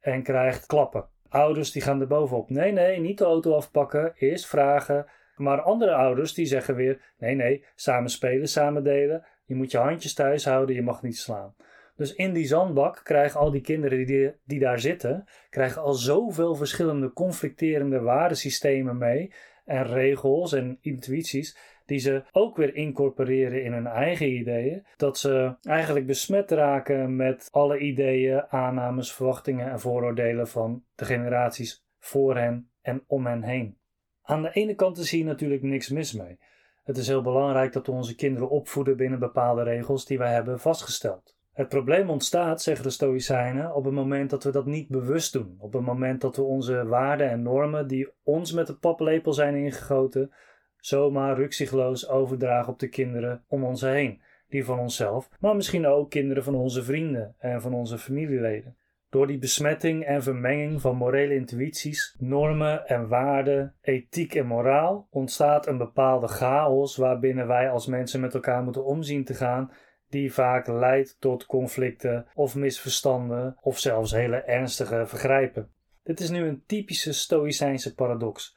en 0.00 0.22
krijgt 0.22 0.66
klappen. 0.66 1.08
Ouders 1.28 1.72
die 1.72 1.82
gaan 1.82 2.00
er 2.00 2.06
bovenop. 2.06 2.50
Nee, 2.50 2.72
nee, 2.72 3.00
niet 3.00 3.18
de 3.18 3.24
auto 3.24 3.54
afpakken, 3.54 4.12
eerst 4.14 4.46
vragen. 4.46 5.06
Maar 5.36 5.60
andere 5.60 5.92
ouders 5.92 6.34
die 6.34 6.46
zeggen 6.46 6.74
weer: 6.74 7.00
nee, 7.18 7.34
nee, 7.34 7.64
samen 7.74 8.10
spelen, 8.10 8.48
samen 8.48 8.84
delen. 8.84 9.26
Je 9.44 9.54
moet 9.54 9.70
je 9.70 9.78
handjes 9.78 10.14
thuis 10.14 10.44
houden, 10.44 10.74
je 10.74 10.82
mag 10.82 11.02
niet 11.02 11.18
slaan. 11.18 11.54
Dus 11.96 12.14
in 12.14 12.32
die 12.32 12.46
zandbak 12.46 13.00
krijgen 13.04 13.40
al 13.40 13.50
die 13.50 13.60
kinderen 13.60 14.06
die, 14.06 14.32
die 14.44 14.58
daar 14.58 14.80
zitten, 14.80 15.24
krijgen 15.50 15.82
al 15.82 15.92
zoveel 15.92 16.54
verschillende 16.54 17.12
conflicterende 17.12 18.00
waardesystemen 18.00 18.98
mee 18.98 19.32
en 19.64 19.86
regels 19.86 20.52
en 20.52 20.78
intuïties 20.80 21.56
die 21.90 21.98
ze 21.98 22.22
ook 22.32 22.56
weer 22.56 22.74
incorporeren 22.74 23.64
in 23.64 23.72
hun 23.72 23.86
eigen 23.86 24.32
ideeën, 24.32 24.86
dat 24.96 25.18
ze 25.18 25.56
eigenlijk 25.62 26.06
besmet 26.06 26.50
raken 26.50 27.16
met 27.16 27.48
alle 27.50 27.78
ideeën, 27.78 28.44
aannames, 28.48 29.12
verwachtingen 29.12 29.70
en 29.70 29.80
vooroordelen 29.80 30.48
van 30.48 30.84
de 30.94 31.04
generaties 31.04 31.84
voor 31.98 32.36
hen 32.36 32.70
en 32.80 33.04
om 33.06 33.26
hen 33.26 33.42
heen. 33.42 33.78
Aan 34.22 34.42
de 34.42 34.52
ene 34.52 34.74
kant 34.74 34.98
is 34.98 35.10
hier 35.10 35.24
natuurlijk 35.24 35.62
niks 35.62 35.88
mis 35.88 36.12
mee. 36.12 36.38
Het 36.84 36.96
is 36.96 37.08
heel 37.08 37.22
belangrijk 37.22 37.72
dat 37.72 37.86
we 37.86 37.92
onze 37.92 38.14
kinderen 38.14 38.50
opvoeden 38.50 38.96
binnen 38.96 39.18
bepaalde 39.18 39.62
regels 39.62 40.06
die 40.06 40.18
wij 40.18 40.32
hebben 40.32 40.60
vastgesteld. 40.60 41.36
Het 41.52 41.68
probleem 41.68 42.10
ontstaat, 42.10 42.62
zeggen 42.62 42.84
de 42.84 42.90
Stoïcijnen, 42.90 43.74
op 43.74 43.84
het 43.84 43.94
moment 43.94 44.30
dat 44.30 44.44
we 44.44 44.50
dat 44.50 44.66
niet 44.66 44.88
bewust 44.88 45.32
doen. 45.32 45.56
Op 45.58 45.72
het 45.72 45.82
moment 45.82 46.20
dat 46.20 46.36
we 46.36 46.42
onze 46.42 46.86
waarden 46.86 47.30
en 47.30 47.42
normen, 47.42 47.86
die 47.86 48.08
ons 48.22 48.52
met 48.52 48.66
de 48.66 48.74
paplepel 48.74 49.32
zijn 49.32 49.54
ingegoten, 49.54 50.32
zomaar 50.80 51.36
ruksigloos 51.36 52.08
overdragen 52.08 52.72
op 52.72 52.78
de 52.78 52.88
kinderen 52.88 53.44
om 53.48 53.64
ons 53.64 53.80
heen. 53.80 54.20
Die 54.48 54.64
van 54.64 54.78
onszelf, 54.78 55.30
maar 55.40 55.56
misschien 55.56 55.86
ook 55.86 56.10
kinderen 56.10 56.44
van 56.44 56.54
onze 56.54 56.82
vrienden 56.82 57.34
en 57.38 57.60
van 57.60 57.74
onze 57.74 57.98
familieleden. 57.98 58.76
Door 59.10 59.26
die 59.26 59.38
besmetting 59.38 60.04
en 60.04 60.22
vermenging 60.22 60.80
van 60.80 60.96
morele 60.96 61.34
intuïties, 61.34 62.16
normen 62.18 62.86
en 62.86 63.08
waarden, 63.08 63.74
ethiek 63.80 64.34
en 64.34 64.46
moraal 64.46 65.06
ontstaat 65.10 65.66
een 65.66 65.78
bepaalde 65.78 66.28
chaos 66.28 66.96
waarbinnen 66.96 67.46
wij 67.46 67.70
als 67.70 67.86
mensen 67.86 68.20
met 68.20 68.34
elkaar 68.34 68.62
moeten 68.62 68.84
omzien 68.84 69.24
te 69.24 69.34
gaan, 69.34 69.72
die 70.08 70.32
vaak 70.32 70.66
leidt 70.66 71.16
tot 71.20 71.46
conflicten 71.46 72.26
of 72.34 72.54
misverstanden 72.54 73.56
of 73.60 73.78
zelfs 73.78 74.12
hele 74.12 74.36
ernstige 74.36 75.06
vergrijpen. 75.06 75.70
Dit 76.02 76.20
is 76.20 76.30
nu 76.30 76.46
een 76.46 76.62
typische 76.66 77.12
Stoïcijnse 77.12 77.94
paradox 77.94 78.56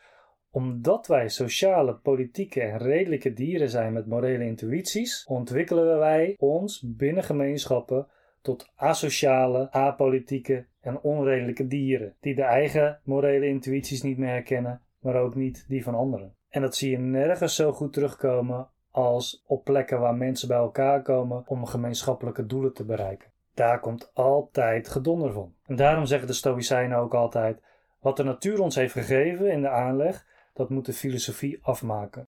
omdat 0.56 1.08
wij 1.08 1.30
sociale, 1.30 1.94
politieke 1.94 2.62
en 2.62 2.78
redelijke 2.78 3.34
dieren 3.34 3.70
zijn 3.70 3.94
met 3.94 4.08
morele 4.08 4.46
intuïties, 4.46 5.26
ontwikkelen 5.28 6.00
wij 6.00 6.36
ons 6.38 6.84
binnen 6.86 7.24
gemeenschappen 7.24 8.08
tot 8.42 8.72
asociale, 8.76 9.72
apolitieke 9.72 10.66
en 10.82 11.02
onredelijke 11.02 11.68
dieren, 11.68 12.16
die 12.20 12.36
de 12.36 12.44
eigen 12.44 13.00
morele 13.04 13.48
intuïties 13.48 14.02
niet 14.02 14.18
meer 14.18 14.30
herkennen, 14.30 14.82
maar 15.00 15.16
ook 15.16 15.36
niet 15.36 15.66
die 15.68 15.84
van 15.84 15.96
anderen. 15.96 16.36
En 16.50 16.62
dat 16.62 16.76
zie 16.76 16.92
je 16.92 17.00
nergens 17.00 17.56
zo 17.56 17.72
goed 17.72 17.94
terugkomen 17.94 18.68
als 18.92 19.44
op 19.48 19.64
plekken 19.64 20.00
waar 20.00 20.16
mensen 20.16 20.48
bij 20.48 20.58
elkaar 20.58 21.02
komen 21.02 21.44
om 21.48 21.66
gemeenschappelijke 21.66 22.46
doelen 22.46 22.74
te 22.74 22.86
bereiken. 22.86 23.32
Daar 23.54 23.80
komt 23.80 24.12
altijd 24.14 24.88
gedonder 24.88 25.32
van. 25.32 25.54
En 25.66 25.76
daarom 25.76 26.06
zeggen 26.06 26.28
de 26.28 26.34
Stoïcijnen 26.34 26.98
ook 26.98 27.14
altijd: 27.14 27.62
wat 28.00 28.18
de 28.18 28.24
natuur 28.24 28.62
ons 28.62 28.76
heeft 28.76 28.94
gegeven 28.94 29.52
in 29.52 29.62
de 29.62 29.70
aanleg, 29.70 30.32
dat 30.54 30.70
moet 30.70 30.86
de 30.86 30.94
filosofie 30.94 31.60
afmaken. 31.62 32.28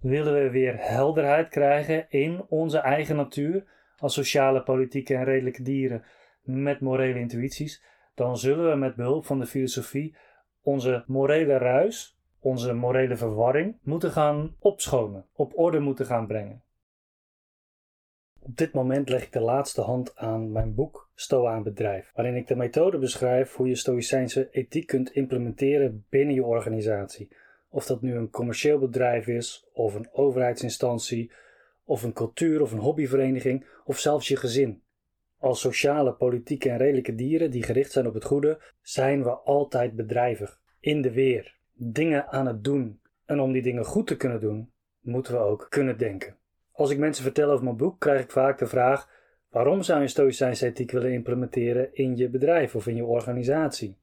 Willen 0.00 0.42
we 0.42 0.50
weer 0.50 0.74
helderheid 0.78 1.48
krijgen 1.48 2.10
in 2.10 2.44
onze 2.48 2.78
eigen 2.78 3.16
natuur 3.16 3.64
als 3.96 4.14
sociale, 4.14 4.62
politieke 4.62 5.14
en 5.14 5.24
redelijke 5.24 5.62
dieren 5.62 6.04
met 6.42 6.80
morele 6.80 7.18
intuïties, 7.18 7.84
dan 8.14 8.36
zullen 8.36 8.70
we 8.70 8.76
met 8.76 8.96
behulp 8.96 9.24
van 9.24 9.38
de 9.38 9.46
filosofie 9.46 10.16
onze 10.62 11.04
morele 11.06 11.58
ruis, 11.58 12.18
onze 12.40 12.72
morele 12.72 13.16
verwarring 13.16 13.78
moeten 13.82 14.10
gaan 14.10 14.56
opschonen, 14.58 15.26
op 15.32 15.58
orde 15.58 15.78
moeten 15.78 16.06
gaan 16.06 16.26
brengen. 16.26 16.62
Op 18.40 18.56
dit 18.56 18.72
moment 18.72 19.08
leg 19.08 19.22
ik 19.22 19.32
de 19.32 19.40
laatste 19.40 19.80
hand 19.80 20.16
aan 20.16 20.52
mijn 20.52 20.74
boek 20.74 21.10
Stoa 21.14 21.52
aan 21.52 21.62
bedrijf, 21.62 22.12
waarin 22.14 22.36
ik 22.36 22.46
de 22.46 22.56
methode 22.56 22.98
beschrijf 22.98 23.54
hoe 23.54 23.68
je 23.68 23.74
stoïcijnse 23.74 24.48
ethiek 24.50 24.86
kunt 24.86 25.10
implementeren 25.10 26.06
binnen 26.08 26.34
je 26.34 26.44
organisatie 26.44 27.28
of 27.74 27.86
dat 27.86 28.02
nu 28.02 28.14
een 28.14 28.30
commercieel 28.30 28.78
bedrijf 28.78 29.26
is, 29.26 29.68
of 29.72 29.94
een 29.94 30.08
overheidsinstantie, 30.12 31.32
of 31.84 32.02
een 32.02 32.12
cultuur- 32.12 32.60
of 32.60 32.72
een 32.72 32.78
hobbyvereniging, 32.78 33.66
of 33.84 33.98
zelfs 33.98 34.28
je 34.28 34.36
gezin. 34.36 34.82
Als 35.38 35.60
sociale, 35.60 36.12
politieke 36.12 36.70
en 36.70 36.76
redelijke 36.76 37.14
dieren 37.14 37.50
die 37.50 37.62
gericht 37.62 37.92
zijn 37.92 38.06
op 38.06 38.14
het 38.14 38.24
goede, 38.24 38.60
zijn 38.82 39.22
we 39.22 39.30
altijd 39.30 39.96
bedrijvig, 39.96 40.60
in 40.80 41.02
de 41.02 41.12
weer, 41.12 41.58
dingen 41.72 42.28
aan 42.28 42.46
het 42.46 42.64
doen, 42.64 43.00
En 43.24 43.40
om 43.40 43.52
die 43.52 43.62
dingen 43.62 43.84
goed 43.84 44.06
te 44.06 44.16
kunnen 44.16 44.40
doen, 44.40 44.72
moeten 45.00 45.32
we 45.32 45.38
ook 45.38 45.66
kunnen 45.70 45.98
denken. 45.98 46.36
Als 46.72 46.90
ik 46.90 46.98
mensen 46.98 47.24
vertel 47.24 47.50
over 47.50 47.64
mijn 47.64 47.76
boek, 47.76 48.00
krijg 48.00 48.22
ik 48.22 48.30
vaak 48.30 48.58
de 48.58 48.66
vraag: 48.66 49.08
waarom 49.50 49.82
zou 49.82 50.00
je 50.00 50.08
stoïcijnse 50.08 50.66
ethiek 50.66 50.90
willen 50.90 51.12
implementeren 51.12 51.94
in 51.94 52.16
je 52.16 52.28
bedrijf 52.28 52.74
of 52.74 52.86
in 52.86 52.96
je 52.96 53.04
organisatie? 53.04 53.98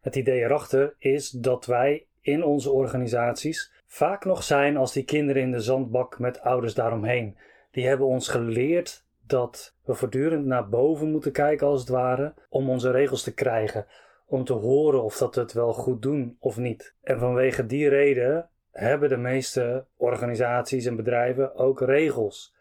Het 0.00 0.16
idee 0.16 0.40
erachter 0.40 0.94
is 0.98 1.30
dat 1.30 1.66
wij 1.66 2.06
in 2.22 2.44
onze 2.44 2.70
organisaties 2.70 3.72
vaak 3.86 4.24
nog 4.24 4.42
zijn 4.42 4.76
als 4.76 4.92
die 4.92 5.04
kinderen 5.04 5.42
in 5.42 5.50
de 5.50 5.60
zandbak 5.60 6.18
met 6.18 6.40
ouders 6.40 6.74
daaromheen. 6.74 7.36
Die 7.70 7.86
hebben 7.86 8.06
ons 8.06 8.28
geleerd 8.28 9.04
dat 9.26 9.74
we 9.84 9.94
voortdurend 9.94 10.46
naar 10.46 10.68
boven 10.68 11.10
moeten 11.10 11.32
kijken, 11.32 11.66
als 11.66 11.80
het 11.80 11.88
ware, 11.88 12.34
om 12.48 12.70
onze 12.70 12.90
regels 12.90 13.22
te 13.22 13.34
krijgen. 13.34 13.86
Om 14.26 14.44
te 14.44 14.52
horen 14.52 15.02
of 15.02 15.18
dat 15.18 15.34
we 15.34 15.40
het 15.40 15.52
wel 15.52 15.72
goed 15.72 16.02
doen 16.02 16.36
of 16.40 16.56
niet. 16.56 16.94
En 17.02 17.18
vanwege 17.18 17.66
die 17.66 17.88
reden 17.88 18.48
hebben 18.70 19.08
de 19.08 19.16
meeste 19.16 19.84
organisaties 19.96 20.86
en 20.86 20.96
bedrijven 20.96 21.54
ook 21.54 21.80
regels 21.80 22.54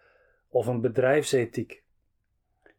of 0.49 0.67
een 0.67 0.81
bedrijfsethiek. 0.81 1.83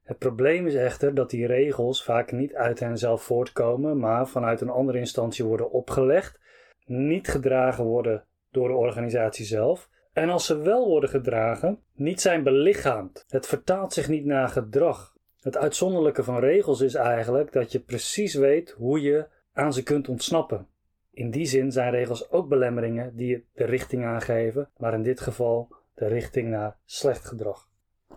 Het 0.03 0.19
probleem 0.19 0.67
is 0.67 0.75
echter 0.75 1.15
dat 1.15 1.31
die 1.31 1.47
regels 1.47 2.05
vaak 2.05 2.33
niet 2.33 2.55
uit 2.55 2.81
henzelf 2.81 3.23
voortkomen, 3.23 3.99
maar 3.99 4.29
vanuit 4.29 4.61
een 4.61 4.71
andere 4.71 4.99
instantie 4.99 5.45
worden 5.45 5.71
opgelegd, 5.71 6.41
niet 6.87 7.29
gedragen 7.29 7.85
worden 7.85 8.25
door 8.51 8.69
de 8.69 8.75
organisatie 8.75 9.45
zelf 9.45 9.91
en 10.13 10.29
als 10.29 10.47
ze 10.47 10.59
wel 10.59 10.89
worden 10.89 11.11
gedragen, 11.11 11.79
niet 11.95 12.21
zijn 12.21 12.43
belichaamd. 12.43 13.25
Het 13.29 13.47
vertaalt 13.47 13.93
zich 13.93 14.09
niet 14.09 14.25
naar 14.25 14.49
gedrag. 14.49 15.17
Het 15.41 15.57
uitzonderlijke 15.57 16.25
van 16.25 16.39
regels 16.39 16.81
is 16.81 16.95
eigenlijk 16.95 17.53
dat 17.53 17.73
je 17.73 17.81
precies 17.81 18.35
weet 18.35 18.71
hoe 18.71 19.01
je 19.01 19.27
aan 19.53 19.73
ze 19.73 19.83
kunt 19.83 20.09
ontsnappen. 20.09 20.67
In 21.11 21.31
die 21.31 21.47
zin 21.47 21.73
zijn 21.73 21.91
regels 21.91 22.31
ook 22.31 22.49
belemmeringen 22.49 23.17
die 23.17 23.47
de 23.55 23.65
richting 23.65 24.05
aangeven, 24.05 24.71
maar 24.77 24.95
in 24.95 25.03
dit 25.03 25.21
geval 25.21 25.75
de 25.95 26.07
richting 26.07 26.49
naar 26.49 26.77
slecht 26.85 27.25
gedrag. 27.25 27.71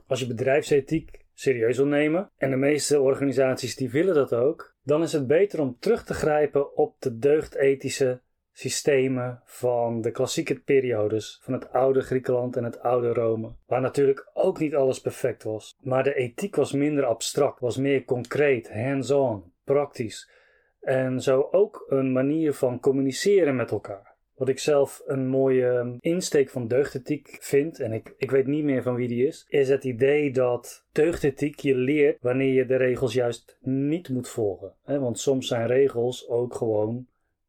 Als 0.08 0.20
je 0.20 0.28
bedrijfsethiek 0.28 1.26
serieus 1.34 1.78
wil 1.78 1.86
nemen, 1.86 2.30
en 2.38 2.50
de 2.50 2.56
meeste 2.56 3.00
organisaties 3.02 3.76
die 3.76 3.90
willen 3.90 4.16
dat 4.16 4.34
ook, 4.34 4.76
dan 4.84 5.02
is 5.02 5.14
het 5.14 5.28
beter 5.28 5.62
om 5.62 5.78
terug 5.80 6.04
te 6.04 6.14
grijpen 6.14 6.76
op 6.78 6.96
de 7.00 7.18
deugdethische 7.18 8.22
systemen 8.58 9.42
van 9.46 10.02
de 10.02 10.12
klassieke 10.12 10.60
periodes 10.60 11.40
van 11.42 11.54
het 11.54 11.72
oude 11.72 12.02
Griekenland 12.02 12.56
en 12.56 12.64
het 12.64 12.80
oude 12.80 13.14
Rome, 13.14 13.52
waar 13.66 13.82
natuurlijk 13.82 14.30
ook 14.34 14.60
niet 14.60 14.76
alles 14.76 15.02
perfect 15.02 15.44
was. 15.44 15.78
Maar 15.82 16.04
de 16.04 16.16
ethiek 16.16 16.56
was 16.56 16.72
minder 16.72 17.06
abstract, 17.06 17.60
was 17.60 17.78
meer 17.78 18.06
concreet, 18.06 18.72
hands-on, 18.74 19.44
praktisch. 19.64 20.30
En 20.82 21.22
zo 21.22 21.48
ook 21.52 21.86
een 21.88 22.12
manier 22.12 22.54
van 22.54 22.80
communiceren 22.80 23.56
met 23.56 23.72
elkaar. 23.72 24.14
Wat 24.36 24.50
ik 24.50 24.60
zelf 24.60 25.02
een 25.06 25.28
mooie 25.28 25.98
insteek 26.00 26.50
van 26.50 26.68
deugdethiek 26.68 27.38
vind, 27.40 27.80
en 27.80 27.94
ik, 27.94 28.14
ik 28.18 28.32
weet 28.32 28.48
niet 28.48 28.64
meer 28.64 28.84
van 28.84 28.96
wie 28.96 29.08
die 29.08 29.28
is, 29.28 29.46
is 29.50 29.70
het 29.70 29.84
idee 29.84 30.32
dat 30.32 30.86
deugdethiek 30.92 31.60
je 31.60 31.76
leert 31.76 32.18
wanneer 32.22 32.54
je 32.54 32.66
de 32.66 32.76
regels 32.76 33.14
juist 33.14 33.58
niet 33.62 34.10
moet 34.10 34.30
volgen. 34.30 34.74
Want 34.84 35.20
soms 35.20 35.48
zijn 35.48 35.68
regels 35.68 36.28
ook 36.28 36.56
gewoon 36.56 37.08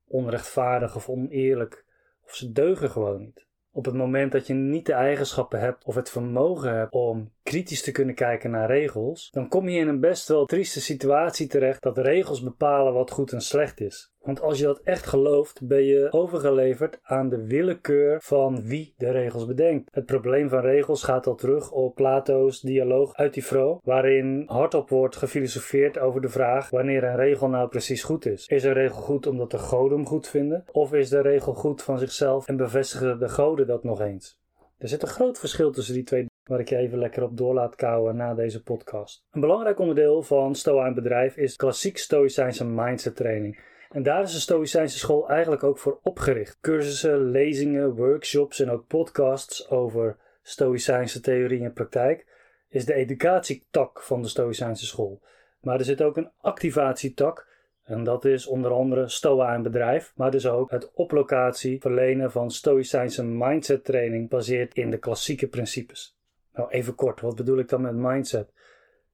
onrechtvaardig 0.08 0.96
of 0.96 1.08
oneerlijk, 1.08 1.84
of 2.24 2.34
ze 2.34 2.52
deugen 2.52 2.90
gewoon 2.90 3.20
niet. 3.20 3.46
Op 3.70 3.84
het 3.84 3.94
moment 3.94 4.32
dat 4.32 4.46
je 4.46 4.54
niet 4.54 4.86
de 4.86 4.92
eigenschappen 4.92 5.60
hebt 5.60 5.84
of 5.84 5.94
het 5.94 6.10
vermogen 6.10 6.74
hebt 6.74 6.92
om 6.92 7.32
kritisch 7.46 7.82
te 7.82 7.92
kunnen 7.92 8.14
kijken 8.14 8.50
naar 8.50 8.70
regels, 8.70 9.30
dan 9.30 9.48
kom 9.48 9.68
je 9.68 9.78
in 9.78 9.88
een 9.88 10.00
best 10.00 10.28
wel 10.28 10.44
trieste 10.44 10.80
situatie 10.80 11.46
terecht 11.46 11.82
dat 11.82 11.98
regels 11.98 12.42
bepalen 12.42 12.92
wat 12.92 13.10
goed 13.10 13.32
en 13.32 13.40
slecht 13.40 13.80
is. 13.80 14.10
Want 14.20 14.40
als 14.40 14.58
je 14.58 14.64
dat 14.64 14.80
echt 14.84 15.06
gelooft, 15.06 15.66
ben 15.66 15.84
je 15.84 16.12
overgeleverd 16.12 16.98
aan 17.02 17.28
de 17.28 17.46
willekeur 17.46 18.20
van 18.22 18.62
wie 18.62 18.94
de 18.96 19.10
regels 19.10 19.46
bedenkt. 19.46 19.94
Het 19.94 20.06
probleem 20.06 20.48
van 20.48 20.60
regels 20.60 21.02
gaat 21.02 21.26
al 21.26 21.34
terug 21.34 21.70
op 21.70 21.94
Plato's 21.94 22.60
dialoog 22.60 23.14
uit 23.14 23.32
Tifro, 23.32 23.80
waarin 23.84 24.42
hardop 24.46 24.88
wordt 24.88 25.16
gefilosofeerd 25.16 25.98
over 25.98 26.20
de 26.20 26.28
vraag 26.28 26.70
wanneer 26.70 27.04
een 27.04 27.16
regel 27.16 27.48
nou 27.48 27.68
precies 27.68 28.02
goed 28.02 28.26
is. 28.26 28.46
Is 28.46 28.64
een 28.64 28.72
regel 28.72 29.00
goed 29.00 29.26
omdat 29.26 29.50
de 29.50 29.58
goden 29.58 29.98
hem 29.98 30.06
goed 30.06 30.28
vinden? 30.28 30.64
Of 30.72 30.92
is 30.92 31.08
de 31.08 31.20
regel 31.20 31.54
goed 31.54 31.82
van 31.82 31.98
zichzelf 31.98 32.46
en 32.46 32.56
bevestigen 32.56 33.18
de 33.18 33.28
goden 33.28 33.66
dat 33.66 33.84
nog 33.84 34.00
eens? 34.00 34.38
Er 34.78 34.88
zit 34.88 35.02
een 35.02 35.08
groot 35.08 35.38
verschil 35.38 35.70
tussen 35.70 35.94
die 35.94 36.04
twee 36.04 36.26
waar 36.46 36.60
ik 36.60 36.68
je 36.68 36.76
even 36.76 36.98
lekker 36.98 37.22
op 37.22 37.36
door 37.36 37.54
laat 37.54 37.74
kouwen 37.74 38.16
na 38.16 38.34
deze 38.34 38.62
podcast. 38.62 39.24
Een 39.30 39.40
belangrijk 39.40 39.78
onderdeel 39.78 40.22
van 40.22 40.54
Stoa 40.54 40.86
en 40.86 40.94
bedrijf 40.94 41.36
is 41.36 41.56
klassiek 41.56 41.98
stoïcijnse 41.98 42.64
mindset 42.64 43.16
training. 43.16 43.60
En 43.90 44.02
daar 44.02 44.22
is 44.22 44.32
de 44.32 44.40
Stoïcijnse 44.40 44.98
school 44.98 45.28
eigenlijk 45.28 45.62
ook 45.62 45.78
voor 45.78 45.98
opgericht. 46.02 46.58
Cursussen, 46.60 47.30
lezingen, 47.30 47.94
workshops 47.94 48.60
en 48.60 48.70
ook 48.70 48.86
podcasts 48.86 49.70
over 49.70 50.16
Stoïcijnse 50.42 51.20
theorie 51.20 51.62
en 51.62 51.72
praktijk 51.72 52.26
is 52.68 52.84
de 52.84 52.94
educatietak 52.94 54.02
van 54.02 54.22
de 54.22 54.28
Stoïcijnse 54.28 54.86
school. 54.86 55.20
Maar 55.60 55.78
er 55.78 55.84
zit 55.84 56.02
ook 56.02 56.16
een 56.16 56.30
activatietak 56.40 57.46
en 57.82 58.04
dat 58.04 58.24
is 58.24 58.46
onder 58.46 58.70
andere 58.70 59.08
Stoa 59.08 59.54
en 59.54 59.62
bedrijf, 59.62 60.12
maar 60.14 60.30
dus 60.30 60.46
ook 60.46 60.70
het 60.70 60.92
op 60.94 61.10
locatie 61.10 61.80
verlenen 61.80 62.30
van 62.30 62.50
Stoïcijnse 62.50 63.24
mindset 63.24 63.84
training 63.84 64.28
baseerd 64.28 64.74
in 64.74 64.90
de 64.90 64.98
klassieke 64.98 65.48
principes. 65.48 66.15
Nou, 66.56 66.70
even 66.70 66.94
kort, 66.94 67.20
wat 67.20 67.36
bedoel 67.36 67.58
ik 67.58 67.68
dan 67.68 67.80
met 67.80 67.94
mindset? 67.94 68.52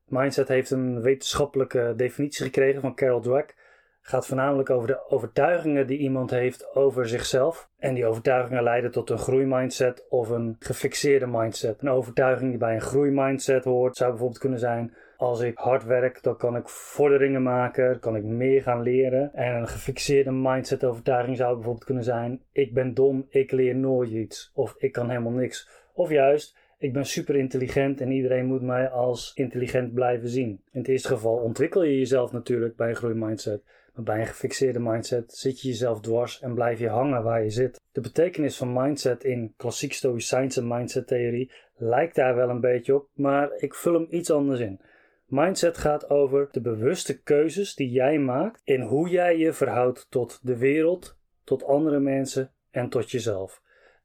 Mindset 0.05 0.49
heeft 0.49 0.71
een 0.71 1.01
wetenschappelijke 1.01 1.93
definitie 1.97 2.45
gekregen 2.45 2.81
van 2.81 2.95
Carol 2.95 3.21
Dweck 3.21 3.55
gaat 4.03 4.27
voornamelijk 4.27 4.71
over 4.71 4.87
de 4.87 5.11
overtuigingen 5.11 5.87
die 5.87 5.99
iemand 5.99 6.31
heeft 6.31 6.75
over 6.75 7.09
zichzelf. 7.09 7.69
En 7.79 7.95
die 7.95 8.07
overtuigingen 8.07 8.63
leiden 8.63 8.91
tot 8.91 9.11
een 9.11 9.19
groeimindset 9.19 10.07
of 10.09 10.29
een 10.29 10.57
gefixeerde 10.59 11.27
mindset. 11.27 11.83
Een 11.83 11.91
overtuiging 11.91 12.51
die 12.51 12.59
bij 12.59 12.75
een 12.75 12.81
groeimindset 12.81 13.65
hoort 13.65 13.97
zou 13.97 14.11
bijvoorbeeld 14.11 14.41
kunnen 14.41 14.59
zijn: 14.59 14.95
als 15.17 15.41
ik 15.41 15.59
hard 15.59 15.85
werk, 15.85 16.23
dan 16.23 16.37
kan 16.37 16.57
ik 16.57 16.69
vorderingen 16.69 17.43
maken, 17.43 17.99
kan 17.99 18.17
ik 18.17 18.25
meer 18.25 18.63
gaan 18.63 18.83
leren. 18.83 19.35
En 19.35 19.55
een 19.55 19.69
gefixeerde 19.69 20.31
mindset 20.33 20.85
overtuiging 20.85 21.37
zou 21.37 21.55
bijvoorbeeld 21.55 21.85
kunnen 21.85 22.05
zijn: 22.05 22.43
ik 22.53 22.75
ben 22.75 22.95
dom, 22.95 23.27
ik 23.29 23.51
leer 23.51 23.75
nooit 23.75 24.11
iets. 24.11 24.51
Of 24.55 24.75
ik 24.79 24.93
kan 24.93 25.09
helemaal 25.09 25.33
niks. 25.33 25.69
Of 25.95 26.11
juist, 26.11 26.57
ik 26.83 26.93
ben 26.93 27.07
super 27.07 27.37
intelligent 27.37 28.01
en 28.01 28.11
iedereen 28.11 28.47
moet 28.47 28.63
mij 28.63 28.89
als 28.89 29.33
intelligent 29.35 29.95
blijven 29.95 30.29
zien. 30.29 30.49
In 30.49 30.81
het 30.81 30.89
eerste 30.89 31.09
geval 31.09 31.37
ontwikkel 31.37 31.83
je 31.83 31.99
jezelf 31.99 32.33
natuurlijk 32.33 32.77
bij 32.77 32.89
een 32.89 32.97
groeimindset. 32.97 33.63
Maar 33.95 34.05
bij 34.05 34.21
een 34.21 34.27
gefixeerde 34.27 34.79
mindset 34.79 35.33
zit 35.33 35.61
je 35.61 35.69
jezelf 35.69 36.01
dwars 36.01 36.41
en 36.41 36.55
blijf 36.55 36.79
je 36.79 36.89
hangen 36.89 37.23
waar 37.23 37.43
je 37.43 37.51
zit. 37.51 37.81
De 37.93 38.01
betekenis 38.01 38.57
van 38.57 38.73
mindset 38.73 39.25
in 39.25 39.55
klassiek 39.57 39.93
stoïcijnse 39.93 40.65
mindset 40.65 41.07
theorie 41.07 41.53
lijkt 41.77 42.15
daar 42.15 42.35
wel 42.35 42.49
een 42.49 42.61
beetje 42.61 42.95
op, 42.95 43.09
maar 43.13 43.53
ik 43.57 43.75
vul 43.75 43.95
hem 43.95 44.07
iets 44.11 44.31
anders 44.31 44.61
in. 44.61 44.81
Mindset 45.27 45.79
gaat 45.79 46.11
over 46.11 46.49
de 46.51 46.61
bewuste 46.61 47.23
keuzes 47.23 47.75
die 47.75 47.91
jij 47.91 48.19
maakt 48.19 48.61
in 48.65 48.81
hoe 48.81 49.09
jij 49.09 49.39
je 49.39 49.53
verhoudt 49.53 50.07
tot 50.11 50.41
de 50.43 50.57
wereld, 50.57 51.17
tot 51.45 51.65
andere 51.65 52.01
mensen 52.01 52.51
en 52.71 52.89
tot 52.89 53.11
jezelf. 53.11 53.63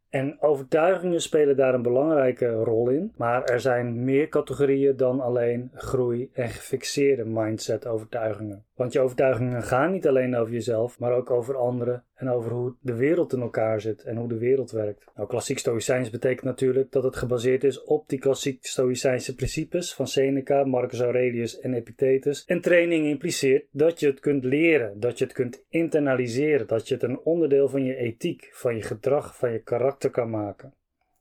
En 0.10 0.42
overtuigingen 0.42 1.22
spelen 1.22 1.58
daar 1.58 1.74
een 1.74 1.82
belangrijke 1.82 2.52
rol 2.52 2.90
in, 2.90 3.14
maar 3.18 3.44
er 3.44 3.60
zijn 3.60 4.04
meer 4.04 4.30
categorieën 4.30 4.98
dan 4.98 5.20
alleen 5.20 5.72
groei 5.74 6.30
en 6.34 6.50
gefixeerde 6.50 7.26
mindset-overtuigingen. 7.26 8.66
Want 8.76 8.94
je 8.94 9.00
overtuigingen 9.00 9.64
gaan 9.64 9.92
niet 9.92 10.08
alleen 10.08 10.36
over 10.36 10.54
jezelf, 10.54 11.00
maar 11.00 11.12
ook 11.12 11.32
over 11.32 11.56
anderen 11.56 12.04
en 12.18 12.30
over 12.30 12.52
hoe 12.52 12.76
de 12.82 12.96
wereld 12.96 13.34
in 13.34 13.42
elkaar 13.42 13.82
zit 13.82 14.04
en 14.04 14.16
hoe 14.16 14.28
de 14.28 14.38
wereld 14.38 14.72
werkt. 14.72 15.06
Nou, 15.16 15.28
klassiek 15.28 15.58
stoïcijns 15.58 16.10
betekent 16.10 16.44
natuurlijk 16.46 16.92
dat 16.92 17.04
het 17.04 17.16
gebaseerd 17.16 17.64
is 17.64 17.84
op 17.84 18.10
die 18.10 18.20
klassiek 18.20 18.66
stoïcijnse 18.66 19.36
principes 19.36 19.94
van 19.94 20.08
Seneca, 20.08 20.64
Marcus 20.64 21.02
Aurelius 21.02 21.60
en 21.60 21.74
Epictetus. 21.74 22.46
En 22.46 22.62
training 22.62 23.06
impliceert 23.06 23.66
dat 23.72 24.00
je 24.00 24.08
het 24.08 24.20
kunt 24.20 24.44
leren, 24.44 25.00
dat 25.00 25.18
je 25.18 25.24
het 25.24 25.34
kunt 25.34 25.66
internaliseren, 25.70 26.68
dat 26.68 26.88
je 26.88 26.94
het 26.94 27.04
een 27.04 27.20
onderdeel 27.20 27.70
van 27.70 27.84
je 27.84 27.96
ethiek, 27.96 28.50
van 28.52 28.76
je 28.76 28.82
gedrag, 28.82 29.38
van 29.38 29.52
je 29.52 29.60
karakter 29.60 30.10
kan 30.10 30.30
maken. 30.30 30.74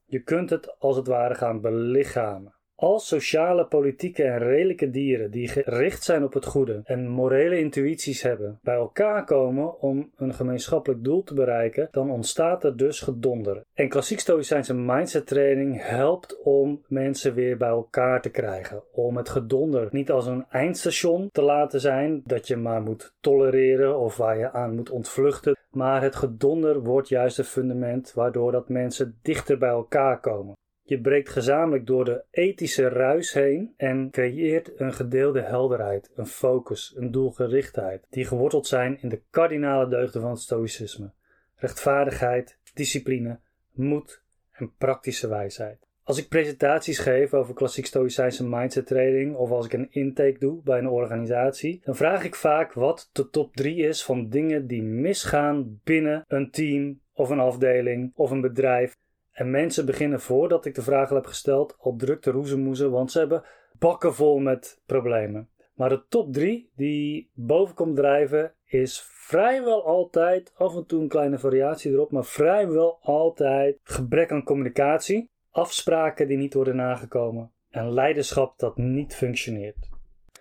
Je 0.05 0.23
kunt 0.23 0.51
het 0.51 0.79
als 0.79 0.97
het 0.97 1.07
ware 1.07 1.35
gaan 1.35 1.61
belichamen. 1.61 2.56
Als 2.79 3.09
sociale, 3.09 3.67
politieke 3.67 4.23
en 4.23 4.39
redelijke 4.39 4.91
dieren 4.91 5.31
die 5.31 5.49
gericht 5.49 6.05
zijn 6.05 6.25
op 6.25 6.33
het 6.33 6.45
goede 6.45 6.81
en 6.85 7.09
morele 7.09 7.59
intuïties 7.59 8.23
hebben, 8.23 8.59
bij 8.63 8.75
elkaar 8.75 9.25
komen 9.25 9.81
om 9.81 10.11
een 10.17 10.35
gemeenschappelijk 10.35 11.05
doel 11.05 11.23
te 11.23 11.35
bereiken, 11.35 11.89
dan 11.91 12.11
ontstaat 12.11 12.65
er 12.65 12.77
dus 12.77 13.01
gedonder. 13.01 13.65
En 13.75 13.89
klassiek 13.89 14.21
stoïcijnse 14.21 14.75
mindset 14.75 15.27
training 15.27 15.87
helpt 15.87 16.43
om 16.43 16.83
mensen 16.89 17.35
weer 17.35 17.57
bij 17.57 17.69
elkaar 17.69 18.23
te 18.23 18.31
krijgen. 18.31 18.83
Om 18.93 19.17
het 19.17 19.29
gedonder 19.29 19.89
niet 19.91 20.11
als 20.11 20.27
een 20.27 20.47
eindstation 20.51 21.29
te 21.33 21.43
laten 21.43 21.81
zijn 21.81 22.23
dat 22.25 22.47
je 22.47 22.57
maar 22.57 22.83
moet 22.83 23.15
tolereren 23.21 23.99
of 23.99 24.17
waar 24.17 24.39
je 24.39 24.53
aan 24.53 24.75
moet 24.75 24.91
ontvluchten. 24.91 25.57
Maar 25.71 26.03
het 26.03 26.17
gedonder 26.17 26.83
wordt 26.83 27.09
juist 27.09 27.37
het 27.37 27.47
fundament 27.47 28.13
waardoor 28.13 28.53
dat 28.53 28.69
mensen 28.69 29.19
dichter 29.23 29.59
bij 29.59 29.69
elkaar 29.69 30.21
komen. 30.21 30.55
Je 30.89 31.01
breekt 31.01 31.29
gezamenlijk 31.29 31.87
door 31.87 32.05
de 32.05 32.25
ethische 32.31 32.89
ruis 32.89 33.33
heen 33.33 33.75
en 33.77 34.11
creëert 34.11 34.81
een 34.81 34.93
gedeelde 34.93 35.41
helderheid, 35.41 36.11
een 36.15 36.27
focus, 36.27 36.95
een 36.97 37.11
doelgerichtheid, 37.11 38.07
die 38.11 38.25
geworteld 38.25 38.67
zijn 38.67 38.99
in 39.01 39.09
de 39.09 39.23
kardinale 39.31 39.89
deugden 39.89 40.21
van 40.21 40.31
het 40.31 40.41
stoïcisme: 40.41 41.13
rechtvaardigheid, 41.55 42.59
discipline, 42.75 43.41
moed 43.73 44.23
en 44.53 44.73
praktische 44.79 45.29
wijsheid. 45.29 45.87
Als 46.03 46.19
ik 46.19 46.29
presentaties 46.29 46.99
geef 46.99 47.35
over 47.35 47.55
klassiek 47.55 47.87
stoïcijnse 47.87 48.49
mindset 48.49 48.87
training 48.87 49.37
of 49.37 49.51
als 49.51 49.67
ik 49.67 49.73
een 49.73 49.91
intake 49.91 50.39
doe 50.39 50.63
bij 50.63 50.79
een 50.79 50.89
organisatie, 50.89 51.81
dan 51.85 51.97
vraag 51.97 52.25
ik 52.25 52.35
vaak 52.35 52.73
wat 52.73 53.11
de 53.13 53.29
top 53.29 53.57
3 53.57 53.77
is 53.77 54.05
van 54.05 54.29
dingen 54.29 54.67
die 54.67 54.83
misgaan 54.83 55.81
binnen 55.85 56.25
een 56.29 56.51
team 56.51 57.01
of 57.13 57.31
een 57.31 57.41
afdeling 57.41 58.13
of 58.15 58.31
een 58.31 58.41
bedrijf. 58.41 58.97
En 59.37 59.51
mensen 59.51 59.87
beginnen 59.87 60.21
voordat 60.21 60.65
ik 60.65 60.75
de 60.75 60.83
vraag 60.83 61.09
heb 61.09 61.27
gesteld 61.27 61.77
al 61.79 61.97
druk 61.97 62.21
te 62.21 62.31
roezemoezen, 62.31 62.91
want 62.91 63.11
ze 63.11 63.19
hebben 63.19 63.45
bakken 63.79 64.15
vol 64.15 64.39
met 64.39 64.83
problemen. 64.87 65.49
Maar 65.75 65.89
de 65.89 66.05
top 66.09 66.33
3 66.33 66.71
die 66.77 67.31
boven 67.35 67.75
komt 67.75 67.97
drijven 67.97 68.53
is 68.65 69.03
vrijwel 69.09 69.87
altijd, 69.87 70.53
af 70.55 70.77
en 70.77 70.87
toe 70.87 71.03
een 71.03 71.09
kleine 71.09 71.39
variatie 71.39 71.93
erop, 71.93 72.11
maar 72.11 72.25
vrijwel 72.25 72.99
altijd 73.03 73.79
gebrek 73.83 74.33
aan 74.33 74.45
communicatie, 74.45 75.31
afspraken 75.51 76.29
die 76.29 76.37
niet 76.37 76.55
worden 76.55 76.77
nagekomen 76.77 77.53
en 77.71 77.93
leiderschap 77.93 78.59
dat 78.59 78.77
niet 78.77 79.15
functioneert. 79.15 79.89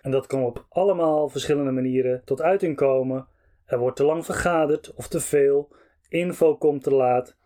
En 0.02 0.10
dat 0.10 0.26
kan 0.26 0.42
op 0.42 0.66
allemaal 0.68 1.28
verschillende 1.28 1.70
manieren 1.70 2.22
tot 2.24 2.42
uiting 2.42 2.76
komen. 2.76 3.26
Er 3.64 3.78
wordt 3.78 3.96
te 3.96 4.04
lang 4.04 4.24
vergaderd 4.24 4.94
of 4.94 5.08
te 5.08 5.20
veel, 5.20 5.74
info 6.08 6.56
komt 6.56 6.82
te 6.82 6.94
laat, 6.94 7.36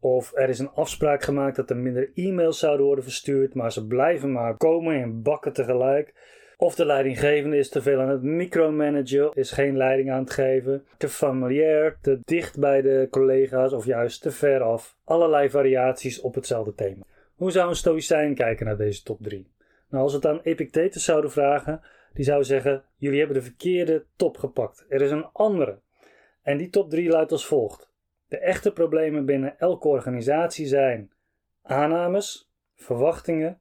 of 0.00 0.32
er 0.34 0.48
is 0.48 0.58
een 0.58 0.70
afspraak 0.70 1.22
gemaakt 1.22 1.56
dat 1.56 1.70
er 1.70 1.76
minder 1.76 2.10
e-mails 2.14 2.58
zouden 2.58 2.86
worden 2.86 3.04
verstuurd, 3.04 3.54
maar 3.54 3.72
ze 3.72 3.86
blijven 3.86 4.32
maar 4.32 4.56
komen 4.56 4.96
in 4.96 5.22
bakken 5.22 5.52
tegelijk. 5.52 6.12
Of 6.56 6.74
de 6.74 6.84
leidinggevende 6.84 7.56
is 7.56 7.68
te 7.68 7.82
veel 7.82 8.00
aan 8.00 8.08
het 8.08 8.22
micromanagen, 8.22 9.30
is 9.34 9.50
geen 9.50 9.76
leiding 9.76 10.10
aan 10.10 10.22
het 10.22 10.30
geven, 10.30 10.84
te 10.98 11.08
familiair, 11.08 11.98
te 12.02 12.20
dicht 12.24 12.58
bij 12.58 12.82
de 12.82 13.06
collega's 13.10 13.72
of 13.72 13.84
juist 13.84 14.22
te 14.22 14.30
ver 14.30 14.60
af. 14.62 14.96
Allerlei 15.04 15.50
variaties 15.50 16.20
op 16.20 16.34
hetzelfde 16.34 16.74
thema. 16.74 17.02
Hoe 17.34 17.50
zou 17.50 17.68
een 17.68 17.76
stoïcijn 17.76 18.34
kijken 18.34 18.66
naar 18.66 18.76
deze 18.76 19.02
top 19.02 19.18
3? 19.20 19.50
Nou, 19.88 20.02
als 20.02 20.12
we 20.12 20.18
het 20.18 20.26
aan 20.26 20.40
Epictetus 20.42 21.04
zouden 21.04 21.30
vragen, 21.30 21.80
die 22.12 22.24
zou 22.24 22.44
zeggen: 22.44 22.84
Jullie 22.96 23.18
hebben 23.18 23.36
de 23.36 23.42
verkeerde 23.42 24.04
top 24.16 24.36
gepakt. 24.36 24.84
Er 24.88 25.02
is 25.02 25.10
een 25.10 25.28
andere. 25.32 25.78
En 26.42 26.56
die 26.56 26.70
top 26.70 26.90
3 26.90 27.08
luidt 27.08 27.32
als 27.32 27.46
volgt: 27.46 27.89
De 28.30 28.38
echte 28.38 28.72
problemen 28.72 29.24
binnen 29.24 29.58
elke 29.58 29.88
organisatie 29.88 30.66
zijn 30.66 31.12
aannames, 31.62 32.50
verwachtingen 32.74 33.60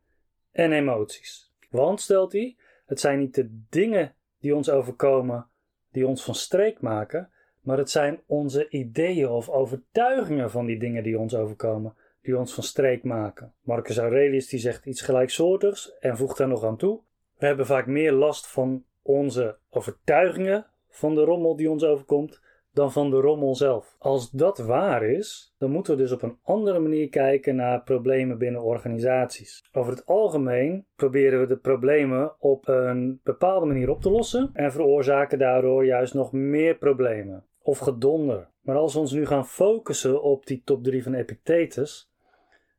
en 0.52 0.72
emoties. 0.72 1.54
Want, 1.70 2.02
stelt 2.02 2.32
hij, 2.32 2.58
het 2.86 3.00
zijn 3.00 3.20
niet 3.20 3.36
de 3.36 3.64
dingen 3.70 4.16
die 4.40 4.56
ons 4.56 4.70
overkomen 4.70 5.48
die 5.92 6.08
ons 6.08 6.24
van 6.24 6.36
streek 6.36 6.82
maken, 6.82 7.30
maar 7.62 7.78
het 7.78 7.90
zijn 7.90 8.22
onze 8.26 8.70
ideeën 8.70 9.30
of 9.30 9.50
overtuigingen 9.50 10.52
van 10.52 10.66
die 10.66 10.80
dingen 10.80 11.04
die 11.04 11.20
ons 11.20 11.36
overkomen 11.36 11.96
die 12.22 12.38
ons 12.38 12.54
van 12.54 12.64
streek 12.64 13.04
maken. 13.04 13.54
Marcus 13.62 13.98
Aurelius 13.98 14.48
die 14.48 14.60
zegt 14.60 14.86
iets 14.86 15.02
gelijksoortigs 15.02 15.98
en 16.00 16.18
voegt 16.18 16.38
daar 16.38 16.48
nog 16.48 16.64
aan 16.64 16.78
toe. 16.78 17.02
We 17.38 17.46
hebben 17.46 17.66
vaak 17.66 17.86
meer 17.86 18.12
last 18.12 18.48
van 18.48 18.86
onze 19.02 19.58
overtuigingen 19.70 20.66
van 20.90 21.16
de 21.16 21.22
rommel 21.22 21.56
die 21.56 21.70
ons 21.70 21.84
overkomt 21.84 22.42
dan 22.74 22.92
van 22.92 23.10
de 23.10 23.18
rommel 23.18 23.56
zelf. 23.56 23.96
Als 24.00 24.32
dat 24.32 24.58
waar 24.58 25.04
is, 25.04 25.54
dan 25.58 25.72
moeten 25.72 25.96
we 25.96 26.02
dus 26.02 26.12
op 26.12 26.22
een 26.22 26.38
andere 26.44 26.80
manier 26.80 27.10
kijken 27.10 27.56
naar 27.56 27.84
problemen 27.84 28.38
binnen 28.38 28.64
organisaties. 28.64 29.64
Over 29.72 29.92
het 29.92 30.06
algemeen 30.06 30.86
proberen 30.96 31.40
we 31.40 31.48
de 31.48 31.58
problemen 31.58 32.36
op 32.40 32.68
een 32.68 33.20
bepaalde 33.24 33.66
manier 33.66 33.90
op 33.90 34.02
te 34.02 34.12
lossen 34.12 34.50
en 34.54 34.72
veroorzaken 34.72 35.40
daardoor 35.40 35.86
juist 35.86 36.14
nog 36.14 36.32
meer 36.32 36.78
problemen 36.78 37.46
of 37.62 37.78
gedonder. 37.78 38.50
Maar 38.62 38.76
als 38.76 38.94
we 38.94 39.00
ons 39.00 39.12
nu 39.12 39.26
gaan 39.26 39.48
focussen 39.48 40.24
op 40.24 40.46
die 40.46 40.62
top 40.66 40.84
3 40.84 41.04
van 41.04 41.14
Epictetus, 41.14 42.12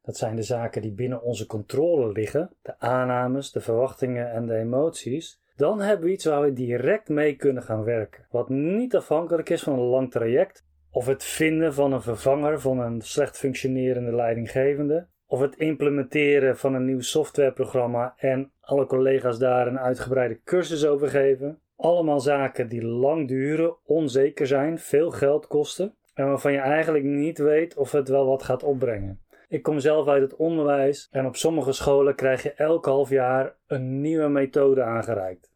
dat 0.03 0.17
zijn 0.17 0.37
de 0.37 0.43
zaken 0.43 0.83
die 0.83 0.93
binnen 0.93 1.23
onze 1.23 1.47
controle 1.47 2.13
liggen, 2.13 2.51
de 2.63 2.79
aannames, 2.79 3.53
de 3.53 3.61
verwachtingen 3.61 4.33
en 4.33 4.47
de 4.47 4.55
emoties, 4.55 5.40
dan 5.61 5.81
hebben 5.81 6.07
we 6.07 6.13
iets 6.13 6.25
waar 6.25 6.43
we 6.43 6.53
direct 6.53 7.09
mee 7.09 7.37
kunnen 7.37 7.63
gaan 7.63 7.85
werken. 7.85 8.27
Wat 8.31 8.49
niet 8.49 8.97
afhankelijk 8.97 9.51
is 9.51 9.63
van 9.63 9.73
een 9.73 9.85
lang 9.85 10.11
traject, 10.11 10.65
of 10.91 11.07
het 11.07 11.25
vinden 11.25 11.75
van 11.75 11.93
een 11.93 12.03
vervanger 12.03 12.61
van 12.61 12.79
een 12.79 13.01
slecht 13.01 13.39
functionerende 13.39 14.15
leidinggevende, 14.15 15.07
of 15.27 15.41
het 15.41 15.57
implementeren 15.57 16.57
van 16.57 16.75
een 16.75 16.85
nieuw 16.85 17.01
softwareprogramma 17.01 18.15
en 18.17 18.53
alle 18.61 18.87
collega's 18.87 19.39
daar 19.39 19.67
een 19.67 19.79
uitgebreide 19.79 20.41
cursus 20.45 20.87
over 20.87 21.09
geven. 21.09 21.61
Allemaal 21.77 22.21
zaken 22.21 22.69
die 22.69 22.85
lang 22.85 23.29
duren, 23.29 23.77
onzeker 23.85 24.47
zijn, 24.47 24.79
veel 24.79 25.11
geld 25.11 25.47
kosten 25.47 25.95
en 26.15 26.27
waarvan 26.27 26.53
je 26.53 26.59
eigenlijk 26.59 27.05
niet 27.05 27.39
weet 27.39 27.77
of 27.77 27.93
het 27.93 28.09
wel 28.09 28.27
wat 28.27 28.43
gaat 28.43 28.63
opbrengen. 28.63 29.21
Ik 29.49 29.63
kom 29.63 29.79
zelf 29.79 30.09
uit 30.09 30.23
het 30.23 30.37
onderwijs 30.37 31.09
en 31.11 31.27
op 31.27 31.37
sommige 31.37 31.73
scholen 31.73 32.15
krijg 32.15 32.43
je 32.43 32.53
elk 32.53 32.85
half 32.85 33.09
jaar 33.09 33.57
een 33.67 34.01
nieuwe 34.01 34.29
methode 34.29 34.83
aangereikt 34.83 35.50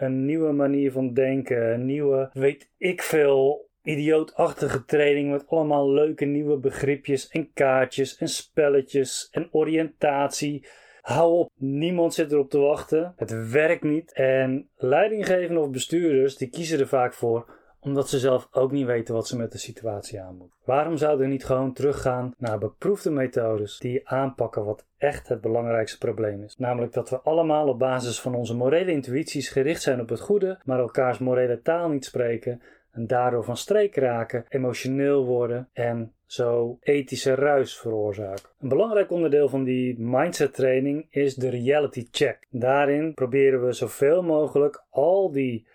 een 0.00 0.24
nieuwe 0.24 0.52
manier 0.52 0.92
van 0.92 1.12
denken, 1.12 1.72
een 1.72 1.86
nieuwe, 1.86 2.30
weet 2.32 2.70
ik 2.78 3.02
veel, 3.02 3.68
idiootachtige 3.82 4.84
training 4.84 5.30
met 5.30 5.46
allemaal 5.48 5.92
leuke 5.92 6.24
nieuwe 6.24 6.58
begripjes 6.58 7.28
en 7.28 7.52
kaartjes 7.52 8.16
en 8.16 8.28
spelletjes 8.28 9.28
en 9.30 9.48
oriëntatie. 9.50 10.66
Hou 11.00 11.32
op, 11.32 11.50
niemand 11.56 12.14
zit 12.14 12.32
erop 12.32 12.50
te 12.50 12.58
wachten. 12.58 13.14
Het 13.16 13.50
werkt 13.50 13.82
niet. 13.82 14.12
En 14.12 14.68
leidinggevenden 14.76 15.62
of 15.62 15.70
bestuurders 15.70 16.36
die 16.36 16.50
kiezen 16.50 16.78
er 16.78 16.88
vaak 16.88 17.14
voor 17.14 17.58
omdat 17.80 18.08
ze 18.08 18.18
zelf 18.18 18.48
ook 18.52 18.72
niet 18.72 18.86
weten 18.86 19.14
wat 19.14 19.28
ze 19.28 19.36
met 19.36 19.52
de 19.52 19.58
situatie 19.58 20.20
aan 20.20 20.36
moeten. 20.36 20.58
Waarom 20.64 20.96
zouden 20.96 21.26
we 21.26 21.32
niet 21.32 21.44
gewoon 21.44 21.72
teruggaan 21.72 22.34
naar 22.38 22.58
beproefde 22.58 23.10
methodes 23.10 23.78
die 23.78 24.08
aanpakken 24.08 24.64
wat 24.64 24.86
echt 24.98 25.28
het 25.28 25.40
belangrijkste 25.40 25.98
probleem 25.98 26.42
is? 26.42 26.56
Namelijk 26.56 26.92
dat 26.92 27.10
we 27.10 27.20
allemaal 27.20 27.68
op 27.68 27.78
basis 27.78 28.20
van 28.20 28.34
onze 28.34 28.56
morele 28.56 28.92
intuïties 28.92 29.48
gericht 29.48 29.82
zijn 29.82 30.00
op 30.00 30.08
het 30.08 30.20
goede, 30.20 30.58
maar 30.64 30.78
elkaars 30.78 31.18
morele 31.18 31.62
taal 31.62 31.88
niet 31.88 32.04
spreken 32.04 32.62
en 32.90 33.06
daardoor 33.06 33.44
van 33.44 33.56
streek 33.56 33.96
raken, 33.96 34.44
emotioneel 34.48 35.24
worden 35.24 35.68
en 35.72 36.12
zo 36.26 36.78
ethische 36.80 37.34
ruis 37.34 37.78
veroorzaken. 37.78 38.48
Een 38.58 38.68
belangrijk 38.68 39.10
onderdeel 39.10 39.48
van 39.48 39.64
die 39.64 39.98
mindset 39.98 40.54
training 40.54 41.06
is 41.10 41.34
de 41.34 41.48
reality 41.48 42.08
check. 42.10 42.46
Daarin 42.50 43.14
proberen 43.14 43.66
we 43.66 43.72
zoveel 43.72 44.22
mogelijk 44.22 44.84
al 44.90 45.32
die 45.32 45.66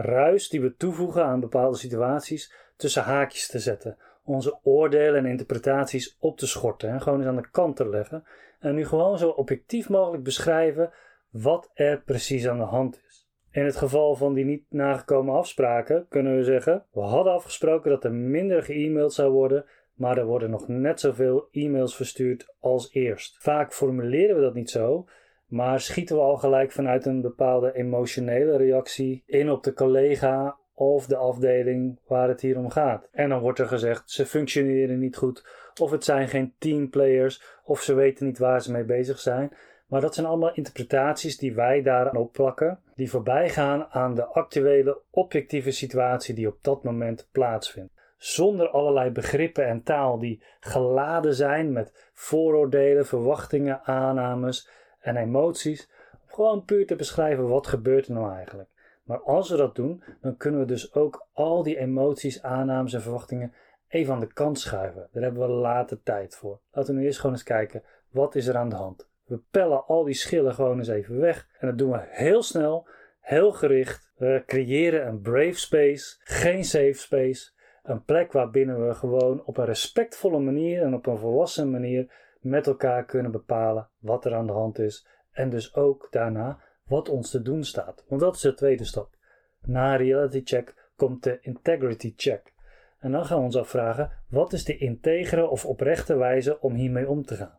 ruis 0.00 0.48
die 0.48 0.60
we 0.60 0.74
toevoegen 0.74 1.24
aan 1.24 1.40
bepaalde 1.40 1.76
situaties 1.76 2.52
tussen 2.76 3.02
haakjes 3.02 3.48
te 3.48 3.58
zetten. 3.58 3.96
Onze 4.24 4.58
oordelen 4.62 5.24
en 5.24 5.30
interpretaties 5.30 6.16
op 6.20 6.38
te 6.38 6.46
schorten 6.46 6.88
en 6.90 7.00
gewoon 7.00 7.18
eens 7.18 7.28
aan 7.28 7.36
de 7.36 7.50
kant 7.50 7.76
te 7.76 7.88
leggen. 7.88 8.24
En 8.60 8.74
nu 8.74 8.86
gewoon 8.86 9.18
zo 9.18 9.28
objectief 9.28 9.88
mogelijk 9.88 10.22
beschrijven 10.22 10.92
wat 11.30 11.70
er 11.74 12.02
precies 12.02 12.48
aan 12.48 12.58
de 12.58 12.64
hand 12.64 13.02
is. 13.06 13.28
In 13.50 13.64
het 13.64 13.76
geval 13.76 14.14
van 14.14 14.34
die 14.34 14.44
niet 14.44 14.64
nagekomen 14.68 15.34
afspraken 15.34 16.06
kunnen 16.08 16.36
we 16.36 16.44
zeggen: 16.44 16.84
we 16.92 17.00
hadden 17.00 17.32
afgesproken 17.32 17.90
dat 17.90 18.04
er 18.04 18.12
minder 18.12 18.62
ge 18.62 19.04
zou 19.08 19.32
worden, 19.32 19.64
maar 19.94 20.18
er 20.18 20.26
worden 20.26 20.50
nog 20.50 20.68
net 20.68 21.00
zoveel 21.00 21.48
e-mails 21.52 21.96
verstuurd 21.96 22.54
als 22.60 22.92
eerst. 22.92 23.36
Vaak 23.42 23.72
formuleren 23.72 24.36
we 24.36 24.42
dat 24.42 24.54
niet 24.54 24.70
zo, 24.70 25.06
maar 25.48 25.80
schieten 25.80 26.16
we 26.16 26.22
al 26.22 26.36
gelijk 26.36 26.72
vanuit 26.72 27.06
een 27.06 27.20
bepaalde 27.20 27.74
emotionele 27.74 28.56
reactie 28.56 29.22
in 29.26 29.50
op 29.50 29.62
de 29.62 29.72
collega 29.72 30.58
of 30.74 31.06
de 31.06 31.16
afdeling 31.16 31.98
waar 32.06 32.28
het 32.28 32.40
hier 32.40 32.58
om 32.58 32.70
gaat. 32.70 33.08
En 33.12 33.28
dan 33.28 33.40
wordt 33.40 33.58
er 33.58 33.66
gezegd: 33.66 34.10
ze 34.10 34.26
functioneren 34.26 34.98
niet 34.98 35.16
goed, 35.16 35.46
of 35.80 35.90
het 35.90 36.04
zijn 36.04 36.28
geen 36.28 36.54
teamplayers, 36.58 37.42
of 37.64 37.80
ze 37.80 37.94
weten 37.94 38.26
niet 38.26 38.38
waar 38.38 38.62
ze 38.62 38.72
mee 38.72 38.84
bezig 38.84 39.18
zijn. 39.18 39.52
Maar 39.86 40.00
dat 40.00 40.14
zijn 40.14 40.26
allemaal 40.26 40.54
interpretaties 40.54 41.38
die 41.38 41.54
wij 41.54 41.82
daaraan 41.82 42.16
opplakken, 42.16 42.80
die 42.94 43.10
voorbij 43.10 43.48
gaan 43.48 43.86
aan 43.90 44.14
de 44.14 44.24
actuele 44.24 45.00
objectieve 45.10 45.70
situatie 45.70 46.34
die 46.34 46.48
op 46.48 46.58
dat 46.62 46.82
moment 46.82 47.28
plaatsvindt. 47.32 47.92
Zonder 48.16 48.68
allerlei 48.68 49.10
begrippen 49.10 49.66
en 49.66 49.82
taal 49.82 50.18
die 50.18 50.42
geladen 50.60 51.34
zijn 51.34 51.72
met 51.72 52.10
vooroordelen, 52.12 53.06
verwachtingen, 53.06 53.80
aannames 53.84 54.68
en 55.08 55.16
emoties, 55.16 55.90
om 56.12 56.28
gewoon 56.34 56.64
puur 56.64 56.86
te 56.86 56.96
beschrijven 56.96 57.48
wat 57.48 57.66
gebeurt 57.66 58.06
er 58.06 58.14
nou 58.14 58.32
eigenlijk. 58.32 58.68
Maar 59.04 59.20
als 59.22 59.50
we 59.50 59.56
dat 59.56 59.74
doen, 59.74 60.02
dan 60.20 60.36
kunnen 60.36 60.60
we 60.60 60.66
dus 60.66 60.94
ook 60.94 61.26
al 61.32 61.62
die 61.62 61.78
emoties, 61.78 62.42
aannames 62.42 62.92
en 62.92 63.02
verwachtingen 63.02 63.52
even 63.88 64.14
aan 64.14 64.20
de 64.20 64.32
kant 64.32 64.58
schuiven. 64.58 65.08
Daar 65.12 65.22
hebben 65.22 65.42
we 65.42 65.54
later 65.54 66.02
tijd 66.02 66.36
voor. 66.36 66.60
Laten 66.72 66.94
we 66.94 67.00
nu 67.00 67.06
eerst 67.06 67.18
gewoon 67.18 67.34
eens 67.34 67.42
kijken, 67.42 67.82
wat 68.10 68.34
is 68.34 68.46
er 68.46 68.56
aan 68.56 68.68
de 68.68 68.76
hand? 68.76 69.08
We 69.24 69.40
pellen 69.50 69.86
al 69.86 70.04
die 70.04 70.14
schillen 70.14 70.54
gewoon 70.54 70.78
eens 70.78 70.88
even 70.88 71.18
weg. 71.18 71.48
En 71.58 71.68
dat 71.68 71.78
doen 71.78 71.90
we 71.90 71.98
heel 72.02 72.42
snel, 72.42 72.88
heel 73.20 73.52
gericht. 73.52 74.12
We 74.16 74.42
creëren 74.46 75.06
een 75.06 75.20
brave 75.20 75.58
space, 75.58 76.16
geen 76.18 76.64
safe 76.64 76.92
space. 76.92 77.50
Een 77.82 78.04
plek 78.04 78.32
waarbinnen 78.32 78.86
we 78.88 78.94
gewoon 78.94 79.44
op 79.44 79.56
een 79.56 79.64
respectvolle 79.64 80.38
manier 80.38 80.82
en 80.82 80.94
op 80.94 81.06
een 81.06 81.18
volwassen 81.18 81.70
manier 81.70 82.12
met 82.38 82.66
elkaar 82.66 83.04
kunnen 83.04 83.30
bepalen 83.30 83.88
wat 83.98 84.24
er 84.24 84.34
aan 84.34 84.46
de 84.46 84.52
hand 84.52 84.78
is 84.78 85.06
en 85.30 85.50
dus 85.50 85.74
ook 85.74 86.08
daarna 86.10 86.60
wat 86.84 87.08
ons 87.08 87.30
te 87.30 87.42
doen 87.42 87.64
staat. 87.64 88.04
Want 88.08 88.20
dat 88.20 88.34
is 88.34 88.40
de 88.40 88.54
tweede 88.54 88.84
stap. 88.84 89.16
Na 89.62 89.96
reality 89.96 90.40
check 90.44 90.90
komt 90.96 91.22
de 91.22 91.38
integrity 91.40 92.12
check. 92.16 92.52
En 92.98 93.12
dan 93.12 93.24
gaan 93.24 93.38
we 93.38 93.44
ons 93.44 93.56
afvragen: 93.56 94.12
wat 94.28 94.52
is 94.52 94.64
de 94.64 94.76
integere 94.76 95.48
of 95.48 95.66
oprechte 95.66 96.16
wijze 96.16 96.60
om 96.60 96.74
hiermee 96.74 97.08
om 97.08 97.24
te 97.24 97.34
gaan? 97.34 97.58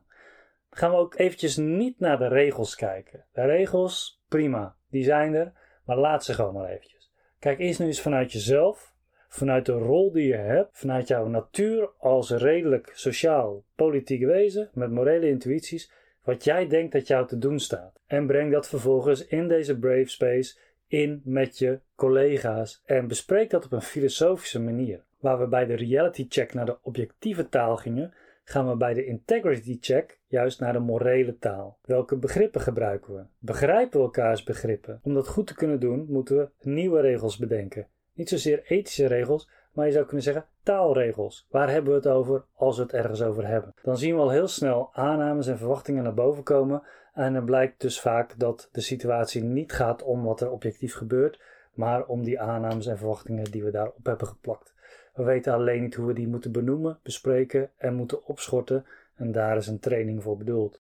Gaan 0.70 0.92
we 0.92 0.98
ook 0.98 1.18
eventjes 1.18 1.58
niet 1.58 2.00
naar 2.00 2.18
de 2.18 2.28
regels 2.28 2.76
kijken. 2.76 3.26
De 3.32 3.42
regels, 3.42 4.24
prima, 4.28 4.76
die 4.90 5.04
zijn 5.04 5.34
er, 5.34 5.54
maar 5.86 5.98
laat 5.98 6.24
ze 6.24 6.34
gewoon 6.34 6.54
maar 6.54 6.70
eventjes. 6.70 7.12
Kijk 7.40 7.60
eerst 7.60 7.80
nu 7.80 7.86
eens 7.86 8.02
vanuit 8.02 8.32
jezelf, 8.32 8.94
vanuit 9.30 9.66
de 9.66 9.72
rol 9.72 10.12
die 10.12 10.28
je 10.28 10.36
hebt, 10.36 10.70
vanuit 10.72 11.08
jouw 11.08 11.28
natuur 11.28 11.90
als 11.98 12.32
redelijk 12.32 12.92
sociaal 12.94 13.64
politiek 13.76 14.26
wezen 14.26 14.70
met 14.74 14.92
morele 14.92 15.28
intuïties, 15.28 15.92
wat 16.24 16.44
jij 16.44 16.68
denkt 16.68 16.92
dat 16.92 17.08
jou 17.08 17.28
te 17.28 17.38
doen 17.38 17.60
staat. 17.60 18.00
En 18.08 18.28
breng 18.28 18.52
dat 18.52 18.68
vervolgens 18.68 19.28
in 19.28 19.48
deze 19.48 19.80
brave 19.80 20.10
space 20.10 20.58
in 20.88 21.22
met 21.24 21.58
je 21.58 21.80
collega's 21.96 22.82
en 22.86 23.08
bespreek 23.08 23.50
dat 23.50 23.66
op 23.66 23.72
een 23.72 23.82
filosofische 23.82 24.60
manier. 24.60 25.04
Waar 25.20 25.40
we 25.40 25.48
bij 25.48 25.66
de 25.66 25.76
reality 25.76 26.26
check 26.30 26.54
naar 26.54 26.66
de 26.66 26.78
objectieve 26.82 27.50
taal 27.50 27.78
gingen, 27.78 28.14
gaan 28.44 28.70
we 28.70 28.76
bij 28.76 28.94
de 28.94 29.06
integrity 29.06 29.78
check 29.82 30.20
juist 30.28 30.60
naar 30.60 30.74
de 30.74 30.80
morele 30.80 31.38
taal. 31.38 31.78
Welke 31.86 32.16
begrippen 32.16 32.62
gebruiken 32.62 33.16
we? 33.16 33.22
Begrijpen 33.40 34.00
we 34.00 34.06
elkaars 34.06 34.44
begrippen? 34.44 35.00
Om 35.04 35.14
dat 35.14 35.28
goed 35.28 35.48
te 35.48 35.56
kunnen 35.56 35.80
doen, 35.80 36.06
moeten 36.10 36.38
we 36.38 36.50
nieuwe 36.70 37.02
regels 37.02 37.38
bedenken. 37.38 37.88
Niet 38.20 38.30
zozeer 38.30 38.64
ethische 38.68 39.08
regels, 39.08 39.50
maar 39.72 39.86
je 39.86 39.92
zou 39.92 40.06
kunnen 40.06 40.24
zeggen 40.24 40.46
taalregels. 40.64 41.48
Waar 41.50 41.70
hebben 41.70 41.92
we 41.92 41.98
het 41.98 42.08
over 42.08 42.46
als 42.56 42.78
we 42.78 42.84
het 42.84 42.94
ergens 42.94 43.22
over 43.22 43.48
hebben? 43.48 43.74
Dan 43.82 43.98
zien 43.98 44.16
we 44.16 44.22
al 44.22 44.30
heel 44.30 44.48
snel 44.48 44.90
aannames 44.94 45.48
en 45.48 45.58
verwachtingen 45.58 46.04
naar 46.04 46.14
boven 46.14 46.44
komen 46.44 46.84
en 47.14 47.34
dan 47.34 47.46
blijkt 47.46 47.82
dus 47.82 48.00
vaak 48.00 48.40
dat 48.40 48.70
de 48.72 48.82
situatie 48.82 49.44
niet 49.44 49.72
gaat 49.72 50.04
om 50.04 50.24
wat 50.24 50.42
er 50.42 50.52
objectief 50.52 50.94
gebeurt, 50.94 51.42
maar 51.74 52.06
om 52.06 52.24
die 52.24 52.40
aannames 52.40 52.86
en 52.86 52.98
verwachtingen 52.98 53.52
die 53.52 53.64
we 53.64 53.72
daarop 53.72 54.06
hebben 54.06 54.28
geplakt. 54.28 54.74
We 55.14 55.24
weten 55.24 55.54
alleen 55.54 55.82
niet 55.82 55.96
hoe 55.96 56.08
we 56.08 56.14
die 56.14 56.28
moeten 56.28 56.52
benoemen, 56.52 57.00
bespreken 57.04 57.72
en 57.78 57.96
moeten 57.96 58.26
opschorten 58.26 58.86
en 59.16 59.32
daar 59.32 59.58
is 59.58 59.68
een 59.68 59.80
training 59.80 60.24
voor 60.24 60.38
bedoeld. 60.38 60.82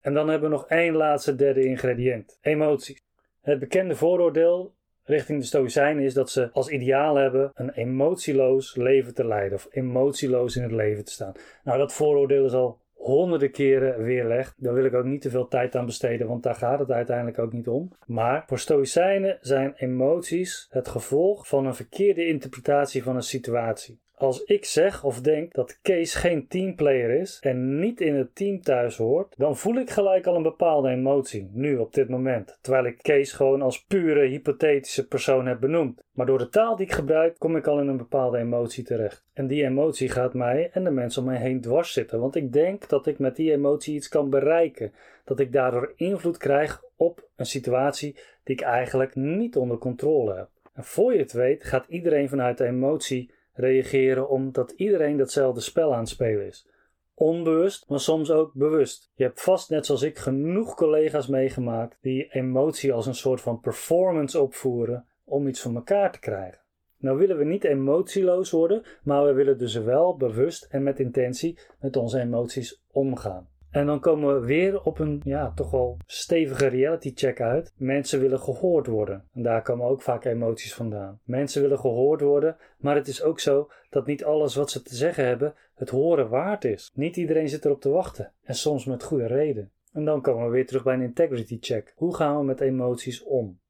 En 0.00 0.14
dan 0.14 0.28
hebben 0.28 0.50
we 0.50 0.56
nog 0.56 0.68
één 0.68 0.94
laatste 0.94 1.34
derde 1.34 1.64
ingrediënt: 1.64 2.38
emoties. 2.40 3.04
Het 3.40 3.58
bekende 3.58 3.96
vooroordeel 3.96 4.74
richting 5.04 5.40
de 5.40 5.46
Stoïcijnen 5.46 6.04
is 6.04 6.14
dat 6.14 6.30
ze 6.30 6.50
als 6.52 6.68
ideaal 6.68 7.14
hebben 7.14 7.50
een 7.54 7.70
emotieloos 7.70 8.76
leven 8.76 9.14
te 9.14 9.26
leiden 9.26 9.58
of 9.58 9.68
emotieloos 9.70 10.56
in 10.56 10.62
het 10.62 10.72
leven 10.72 11.04
te 11.04 11.12
staan. 11.12 11.32
Nou, 11.64 11.78
dat 11.78 11.92
vooroordeel 11.92 12.44
is 12.44 12.52
al 12.52 12.80
honderden 13.02 13.50
keren 13.50 14.02
weerlegd. 14.02 14.54
Daar 14.56 14.74
wil 14.74 14.84
ik 14.84 14.94
ook 14.94 15.04
niet 15.04 15.20
te 15.20 15.30
veel 15.30 15.48
tijd 15.48 15.76
aan 15.76 15.86
besteden, 15.86 16.26
want 16.26 16.42
daar 16.42 16.54
gaat 16.54 16.78
het 16.78 16.90
uiteindelijk 16.90 17.38
ook 17.38 17.52
niet 17.52 17.68
om. 17.68 17.90
Maar 18.06 18.44
voor 18.46 18.58
Stoïcijnen 18.58 19.38
zijn 19.40 19.74
emoties 19.76 20.66
het 20.70 20.88
gevolg 20.88 21.48
van 21.48 21.66
een 21.66 21.74
verkeerde 21.74 22.26
interpretatie 22.26 23.02
van 23.02 23.16
een 23.16 23.22
situatie. 23.22 24.00
Als 24.22 24.44
ik 24.44 24.64
zeg 24.64 25.04
of 25.04 25.20
denk 25.20 25.54
dat 25.54 25.78
Kees 25.82 26.14
geen 26.14 26.46
teamplayer 26.48 27.10
is 27.10 27.38
en 27.40 27.78
niet 27.78 28.00
in 28.00 28.14
het 28.14 28.34
team 28.34 28.60
thuis 28.60 28.96
hoort, 28.96 29.34
dan 29.36 29.56
voel 29.56 29.74
ik 29.74 29.90
gelijk 29.90 30.26
al 30.26 30.36
een 30.36 30.42
bepaalde 30.42 30.88
emotie, 30.88 31.50
nu 31.52 31.76
op 31.76 31.94
dit 31.94 32.08
moment. 32.08 32.58
Terwijl 32.60 32.84
ik 32.84 32.98
Kees 33.02 33.32
gewoon 33.32 33.62
als 33.62 33.84
pure 33.84 34.26
hypothetische 34.26 35.06
persoon 35.06 35.46
heb 35.46 35.60
benoemd. 35.60 36.02
Maar 36.12 36.26
door 36.26 36.38
de 36.38 36.48
taal 36.48 36.76
die 36.76 36.86
ik 36.86 36.92
gebruik, 36.92 37.38
kom 37.38 37.56
ik 37.56 37.66
al 37.66 37.80
in 37.80 37.88
een 37.88 37.96
bepaalde 37.96 38.38
emotie 38.38 38.84
terecht. 38.84 39.24
En 39.32 39.46
die 39.46 39.64
emotie 39.64 40.08
gaat 40.08 40.34
mij 40.34 40.70
en 40.72 40.84
de 40.84 40.90
mensen 40.90 41.22
om 41.22 41.28
mij 41.28 41.40
heen 41.40 41.60
dwars 41.60 41.92
zitten, 41.92 42.20
want 42.20 42.36
ik 42.36 42.52
denk 42.52 42.88
dat 42.88 43.06
ik 43.06 43.18
met 43.18 43.36
die 43.36 43.52
emotie 43.52 43.94
iets 43.94 44.08
kan 44.08 44.30
bereiken. 44.30 44.92
Dat 45.24 45.40
ik 45.40 45.52
daardoor 45.52 45.92
invloed 45.96 46.36
krijg 46.36 46.82
op 46.96 47.28
een 47.36 47.46
situatie 47.46 48.16
die 48.44 48.56
ik 48.56 48.62
eigenlijk 48.62 49.14
niet 49.14 49.56
onder 49.56 49.78
controle 49.78 50.34
heb. 50.34 50.48
En 50.74 50.84
voor 50.84 51.12
je 51.12 51.18
het 51.18 51.32
weet, 51.32 51.64
gaat 51.64 51.86
iedereen 51.88 52.28
vanuit 52.28 52.58
de 52.58 52.64
emotie 52.64 53.30
reageren 53.52 54.28
omdat 54.28 54.70
iedereen 54.70 55.16
datzelfde 55.16 55.60
spel 55.60 55.92
aan 55.92 56.00
het 56.00 56.08
spelen 56.08 56.46
is. 56.46 56.66
Onbewust, 57.14 57.88
maar 57.88 58.00
soms 58.00 58.30
ook 58.30 58.52
bewust. 58.54 59.10
Je 59.14 59.24
hebt 59.24 59.42
vast 59.42 59.70
net 59.70 59.86
zoals 59.86 60.02
ik 60.02 60.18
genoeg 60.18 60.74
collega's 60.74 61.26
meegemaakt 61.26 61.98
die 62.00 62.28
emotie 62.30 62.92
als 62.92 63.06
een 63.06 63.14
soort 63.14 63.40
van 63.40 63.60
performance 63.60 64.40
opvoeren 64.40 65.06
om 65.24 65.48
iets 65.48 65.60
van 65.60 65.74
elkaar 65.74 66.12
te 66.12 66.18
krijgen. 66.18 66.60
Nou 66.96 67.18
willen 67.18 67.38
we 67.38 67.44
niet 67.44 67.64
emotieloos 67.64 68.50
worden, 68.50 68.82
maar 69.02 69.24
we 69.24 69.32
willen 69.32 69.58
dus 69.58 69.74
wel 69.74 70.16
bewust 70.16 70.66
en 70.70 70.82
met 70.82 71.00
intentie 71.00 71.58
met 71.80 71.96
onze 71.96 72.20
emoties 72.20 72.82
omgaan. 72.90 73.51
En 73.72 73.86
dan 73.86 74.00
komen 74.00 74.40
we 74.40 74.46
weer 74.46 74.82
op 74.82 74.98
een 74.98 75.20
ja, 75.24 75.52
toch 75.54 75.70
wel 75.70 75.96
stevige 76.06 76.66
reality 76.66 77.12
check 77.14 77.40
uit. 77.40 77.72
Mensen 77.76 78.20
willen 78.20 78.40
gehoord 78.40 78.86
worden. 78.86 79.28
En 79.34 79.42
daar 79.42 79.62
komen 79.62 79.86
ook 79.86 80.02
vaak 80.02 80.24
emoties 80.24 80.74
vandaan. 80.74 81.20
Mensen 81.24 81.62
willen 81.62 81.78
gehoord 81.78 82.20
worden, 82.20 82.56
maar 82.78 82.94
het 82.94 83.08
is 83.08 83.22
ook 83.22 83.40
zo 83.40 83.70
dat 83.90 84.06
niet 84.06 84.24
alles 84.24 84.54
wat 84.54 84.70
ze 84.70 84.82
te 84.82 84.94
zeggen 84.94 85.26
hebben 85.26 85.54
het 85.74 85.90
horen 85.90 86.28
waard 86.28 86.64
is. 86.64 86.90
Niet 86.94 87.16
iedereen 87.16 87.48
zit 87.48 87.64
erop 87.64 87.80
te 87.80 87.88
wachten. 87.88 88.32
En 88.42 88.54
soms 88.54 88.84
met 88.84 89.02
goede 89.02 89.26
reden. 89.26 89.70
En 89.92 90.04
dan 90.04 90.22
komen 90.22 90.44
we 90.44 90.50
weer 90.50 90.66
terug 90.66 90.82
bij 90.82 90.94
een 90.94 91.02
integrity 91.02 91.58
check. 91.60 91.92
Hoe 91.96 92.14
gaan 92.14 92.38
we 92.38 92.44
met 92.44 92.60
emoties 92.60 93.22
om? 93.22 93.60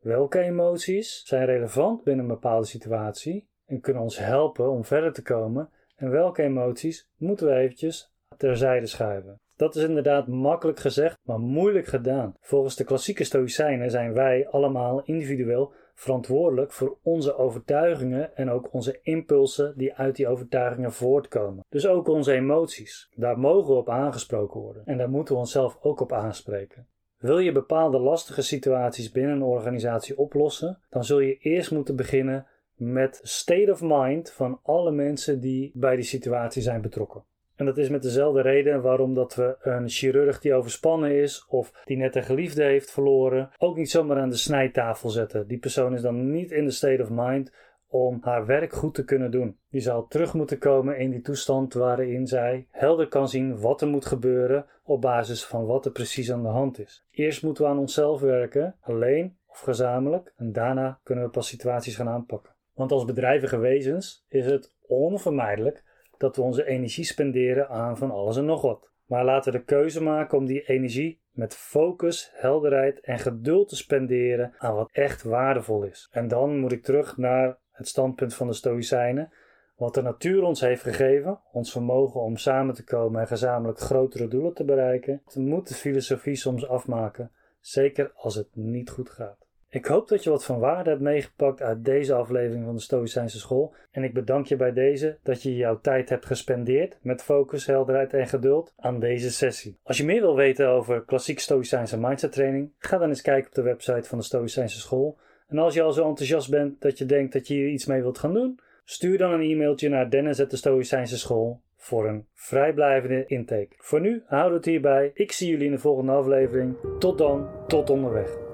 Welke 0.00 0.40
emoties 0.40 1.22
zijn 1.24 1.44
relevant 1.44 2.04
binnen 2.04 2.24
een 2.24 2.30
bepaalde 2.30 2.66
situatie 2.66 3.48
en 3.64 3.80
kunnen 3.80 4.02
ons 4.02 4.18
helpen 4.18 4.70
om 4.70 4.84
verder 4.84 5.12
te 5.12 5.22
komen? 5.22 5.70
En 5.96 6.10
welke 6.10 6.42
emoties 6.42 7.08
moeten 7.16 7.46
we 7.46 7.54
eventjes 7.54 8.12
terzijde 8.36 8.86
schuiven? 8.86 9.40
Dat 9.56 9.76
is 9.76 9.82
inderdaad 9.82 10.26
makkelijk 10.26 10.78
gezegd, 10.78 11.18
maar 11.22 11.40
moeilijk 11.40 11.86
gedaan. 11.86 12.34
Volgens 12.40 12.76
de 12.76 12.84
klassieke 12.84 13.24
Stoïcijnen 13.24 13.90
zijn 13.90 14.12
wij 14.12 14.48
allemaal 14.48 15.02
individueel 15.04 15.72
verantwoordelijk 15.94 16.72
voor 16.72 16.96
onze 17.02 17.36
overtuigingen 17.36 18.36
en 18.36 18.50
ook 18.50 18.72
onze 18.72 18.98
impulsen 19.02 19.74
die 19.76 19.94
uit 19.94 20.16
die 20.16 20.28
overtuigingen 20.28 20.92
voortkomen. 20.92 21.64
Dus 21.68 21.86
ook 21.86 22.08
onze 22.08 22.32
emoties. 22.32 23.08
Daar 23.14 23.38
mogen 23.38 23.72
we 23.72 23.78
op 23.78 23.88
aangesproken 23.88 24.60
worden 24.60 24.82
en 24.86 24.98
daar 24.98 25.10
moeten 25.10 25.34
we 25.34 25.40
onszelf 25.40 25.78
ook 25.80 26.00
op 26.00 26.12
aanspreken. 26.12 26.86
Wil 27.16 27.38
je 27.38 27.52
bepaalde 27.52 27.98
lastige 27.98 28.42
situaties 28.42 29.10
binnen 29.10 29.36
een 29.36 29.42
organisatie 29.42 30.18
oplossen, 30.18 30.78
dan 30.90 31.04
zul 31.04 31.20
je 31.20 31.38
eerst 31.38 31.70
moeten 31.70 31.96
beginnen 31.96 32.46
met 32.74 33.20
state 33.22 33.72
of 33.72 33.80
mind 33.82 34.32
van 34.32 34.60
alle 34.62 34.90
mensen 34.90 35.40
die 35.40 35.70
bij 35.74 35.96
die 35.96 36.04
situatie 36.04 36.62
zijn 36.62 36.80
betrokken. 36.80 37.24
En 37.56 37.66
dat 37.66 37.78
is 37.78 37.88
met 37.88 38.02
dezelfde 38.02 38.40
reden 38.40 38.82
waarom 38.82 39.14
dat 39.14 39.34
we 39.34 39.56
een 39.60 39.88
chirurg 39.88 40.40
die 40.40 40.54
overspannen 40.54 41.10
is 41.10 41.46
of 41.48 41.82
die 41.84 41.96
net 41.96 42.16
een 42.16 42.24
geliefde 42.24 42.64
heeft 42.64 42.90
verloren, 42.90 43.50
ook 43.58 43.76
niet 43.76 43.90
zomaar 43.90 44.18
aan 44.18 44.30
de 44.30 44.36
snijtafel 44.36 45.08
zetten. 45.08 45.46
Die 45.46 45.58
persoon 45.58 45.94
is 45.94 46.02
dan 46.02 46.30
niet 46.30 46.50
in 46.50 46.64
de 46.64 46.70
state 46.70 47.02
of 47.02 47.10
mind 47.10 47.52
om 47.88 48.18
haar 48.20 48.46
werk 48.46 48.72
goed 48.72 48.94
te 48.94 49.04
kunnen 49.04 49.30
doen. 49.30 49.58
Die 49.70 49.80
zal 49.80 50.06
terug 50.06 50.34
moeten 50.34 50.58
komen 50.58 50.98
in 50.98 51.10
die 51.10 51.20
toestand 51.20 51.74
waarin 51.74 52.26
zij 52.26 52.66
helder 52.70 53.08
kan 53.08 53.28
zien 53.28 53.60
wat 53.60 53.80
er 53.80 53.88
moet 53.88 54.06
gebeuren 54.06 54.66
op 54.84 55.00
basis 55.00 55.44
van 55.44 55.66
wat 55.66 55.84
er 55.84 55.92
precies 55.92 56.32
aan 56.32 56.42
de 56.42 56.48
hand 56.48 56.78
is. 56.78 57.06
Eerst 57.10 57.42
moeten 57.42 57.64
we 57.64 57.70
aan 57.70 57.78
onszelf 57.78 58.20
werken, 58.20 58.76
alleen 58.80 59.36
of 59.46 59.58
gezamenlijk, 59.58 60.32
en 60.36 60.52
daarna 60.52 61.00
kunnen 61.02 61.24
we 61.24 61.30
pas 61.30 61.48
situaties 61.48 61.96
gaan 61.96 62.08
aanpakken. 62.08 62.54
Want 62.74 62.92
als 62.92 63.04
bedrijvige 63.04 63.58
wezens 63.58 64.24
is 64.28 64.46
het 64.46 64.74
onvermijdelijk 64.86 65.84
dat 66.18 66.36
we 66.36 66.42
onze 66.42 66.66
energie 66.66 67.04
spenderen 67.04 67.68
aan 67.68 67.96
van 67.96 68.10
alles 68.10 68.36
en 68.36 68.44
nog 68.44 68.62
wat. 68.62 68.90
Maar 69.06 69.24
laten 69.24 69.52
we 69.52 69.58
de 69.58 69.64
keuze 69.64 70.02
maken 70.02 70.38
om 70.38 70.46
die 70.46 70.62
energie 70.62 71.20
met 71.30 71.54
focus, 71.54 72.30
helderheid 72.34 73.00
en 73.00 73.18
geduld 73.18 73.68
te 73.68 73.76
spenderen 73.76 74.54
aan 74.58 74.74
wat 74.74 74.90
echt 74.92 75.22
waardevol 75.22 75.82
is. 75.82 76.08
En 76.10 76.28
dan 76.28 76.58
moet 76.58 76.72
ik 76.72 76.82
terug 76.82 77.16
naar 77.16 77.58
het 77.70 77.88
standpunt 77.88 78.34
van 78.34 78.46
de 78.46 78.52
Stoïcijnen. 78.52 79.32
Wat 79.76 79.94
de 79.94 80.02
natuur 80.02 80.42
ons 80.42 80.60
heeft 80.60 80.82
gegeven, 80.82 81.40
ons 81.52 81.72
vermogen 81.72 82.20
om 82.20 82.36
samen 82.36 82.74
te 82.74 82.84
komen 82.84 83.20
en 83.20 83.26
gezamenlijk 83.26 83.78
grotere 83.78 84.28
doelen 84.28 84.54
te 84.54 84.64
bereiken, 84.64 85.22
moet 85.34 85.68
de 85.68 85.74
filosofie 85.74 86.36
soms 86.36 86.68
afmaken, 86.68 87.30
zeker 87.60 88.12
als 88.14 88.34
het 88.34 88.48
niet 88.52 88.90
goed 88.90 89.10
gaat. 89.10 89.45
Ik 89.76 89.86
hoop 89.86 90.08
dat 90.08 90.24
je 90.24 90.30
wat 90.30 90.44
van 90.44 90.58
waarde 90.58 90.90
hebt 90.90 91.02
meegepakt 91.02 91.62
uit 91.62 91.84
deze 91.84 92.14
aflevering 92.14 92.64
van 92.64 92.74
de 92.74 92.80
Stoïcijnse 92.80 93.38
School. 93.38 93.74
En 93.90 94.04
ik 94.04 94.14
bedank 94.14 94.46
je 94.46 94.56
bij 94.56 94.72
deze 94.72 95.18
dat 95.22 95.42
je 95.42 95.56
jouw 95.56 95.80
tijd 95.80 96.08
hebt 96.08 96.26
gespendeerd 96.26 96.98
met 97.02 97.22
focus, 97.22 97.66
helderheid 97.66 98.12
en 98.12 98.26
geduld 98.26 98.72
aan 98.76 99.00
deze 99.00 99.30
sessie. 99.30 99.78
Als 99.82 99.96
je 99.96 100.04
meer 100.04 100.20
wil 100.20 100.36
weten 100.36 100.68
over 100.68 101.04
klassiek 101.04 101.38
Stoïcijnse 101.38 101.98
mindset 101.98 102.32
training, 102.32 102.72
ga 102.78 102.98
dan 102.98 103.08
eens 103.08 103.22
kijken 103.22 103.48
op 103.48 103.54
de 103.54 103.62
website 103.62 104.08
van 104.08 104.18
de 104.18 104.24
Stoïcijnse 104.24 104.78
School. 104.78 105.18
En 105.48 105.58
als 105.58 105.74
je 105.74 105.82
al 105.82 105.92
zo 105.92 106.08
enthousiast 106.08 106.50
bent 106.50 106.80
dat 106.80 106.98
je 106.98 107.06
denkt 107.06 107.32
dat 107.32 107.46
je 107.46 107.54
hier 107.54 107.68
iets 107.68 107.86
mee 107.86 108.02
wilt 108.02 108.18
gaan 108.18 108.34
doen, 108.34 108.58
stuur 108.84 109.18
dan 109.18 109.32
een 109.32 109.50
e-mailtje 109.50 109.88
naar 109.88 110.10
Dennis 110.10 110.36
de 110.36 110.56
Stoïcijnse 110.56 111.18
School 111.18 111.60
voor 111.76 112.08
een 112.08 112.26
vrijblijvende 112.34 113.24
intake. 113.26 113.74
Voor 113.76 114.00
nu 114.00 114.22
houden 114.26 114.50
we 114.50 114.56
het 114.56 114.66
hierbij. 114.66 115.10
Ik 115.14 115.32
zie 115.32 115.50
jullie 115.50 115.66
in 115.66 115.72
de 115.72 115.78
volgende 115.78 116.12
aflevering. 116.12 116.76
Tot 116.98 117.18
dan, 117.18 117.48
tot 117.66 117.90
onderweg. 117.90 118.45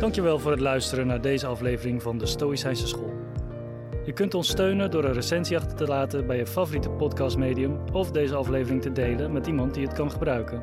Dankjewel 0.00 0.38
voor 0.38 0.50
het 0.50 0.60
luisteren 0.60 1.06
naar 1.06 1.20
deze 1.20 1.46
aflevering 1.46 2.02
van 2.02 2.18
de 2.18 2.26
Stoïcijnse 2.26 2.86
School. 2.86 3.12
Je 4.04 4.12
kunt 4.12 4.34
ons 4.34 4.48
steunen 4.48 4.90
door 4.90 5.04
een 5.04 5.12
recensie 5.12 5.56
achter 5.56 5.76
te 5.76 5.86
laten 5.86 6.26
bij 6.26 6.36
je 6.36 6.46
favoriete 6.46 6.90
podcastmedium 6.90 7.78
of 7.92 8.10
deze 8.10 8.34
aflevering 8.34 8.82
te 8.82 8.92
delen 8.92 9.32
met 9.32 9.46
iemand 9.46 9.74
die 9.74 9.86
het 9.86 9.94
kan 9.94 10.10
gebruiken. 10.10 10.62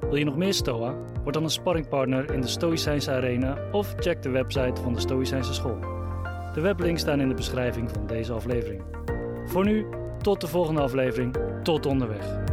Wil 0.00 0.16
je 0.16 0.24
nog 0.24 0.36
meer 0.36 0.54
Stoa? 0.54 0.94
Word 1.22 1.34
dan 1.34 1.44
een 1.44 1.50
sparringpartner 1.50 2.32
in 2.32 2.40
de 2.40 2.46
Stoïcijnse 2.46 3.10
Arena 3.10 3.58
of 3.72 3.94
check 3.98 4.22
de 4.22 4.30
website 4.30 4.82
van 4.82 4.92
de 4.92 5.00
Stoïcijnse 5.00 5.54
School. 5.54 5.78
De 6.54 6.60
weblinks 6.60 7.00
staan 7.00 7.20
in 7.20 7.28
de 7.28 7.34
beschrijving 7.34 7.90
van 7.90 8.06
deze 8.06 8.32
aflevering. 8.32 8.82
Voor 9.46 9.64
nu, 9.64 9.86
tot 10.22 10.40
de 10.40 10.46
volgende 10.46 10.80
aflevering. 10.80 11.36
Tot 11.62 11.86
onderweg. 11.86 12.51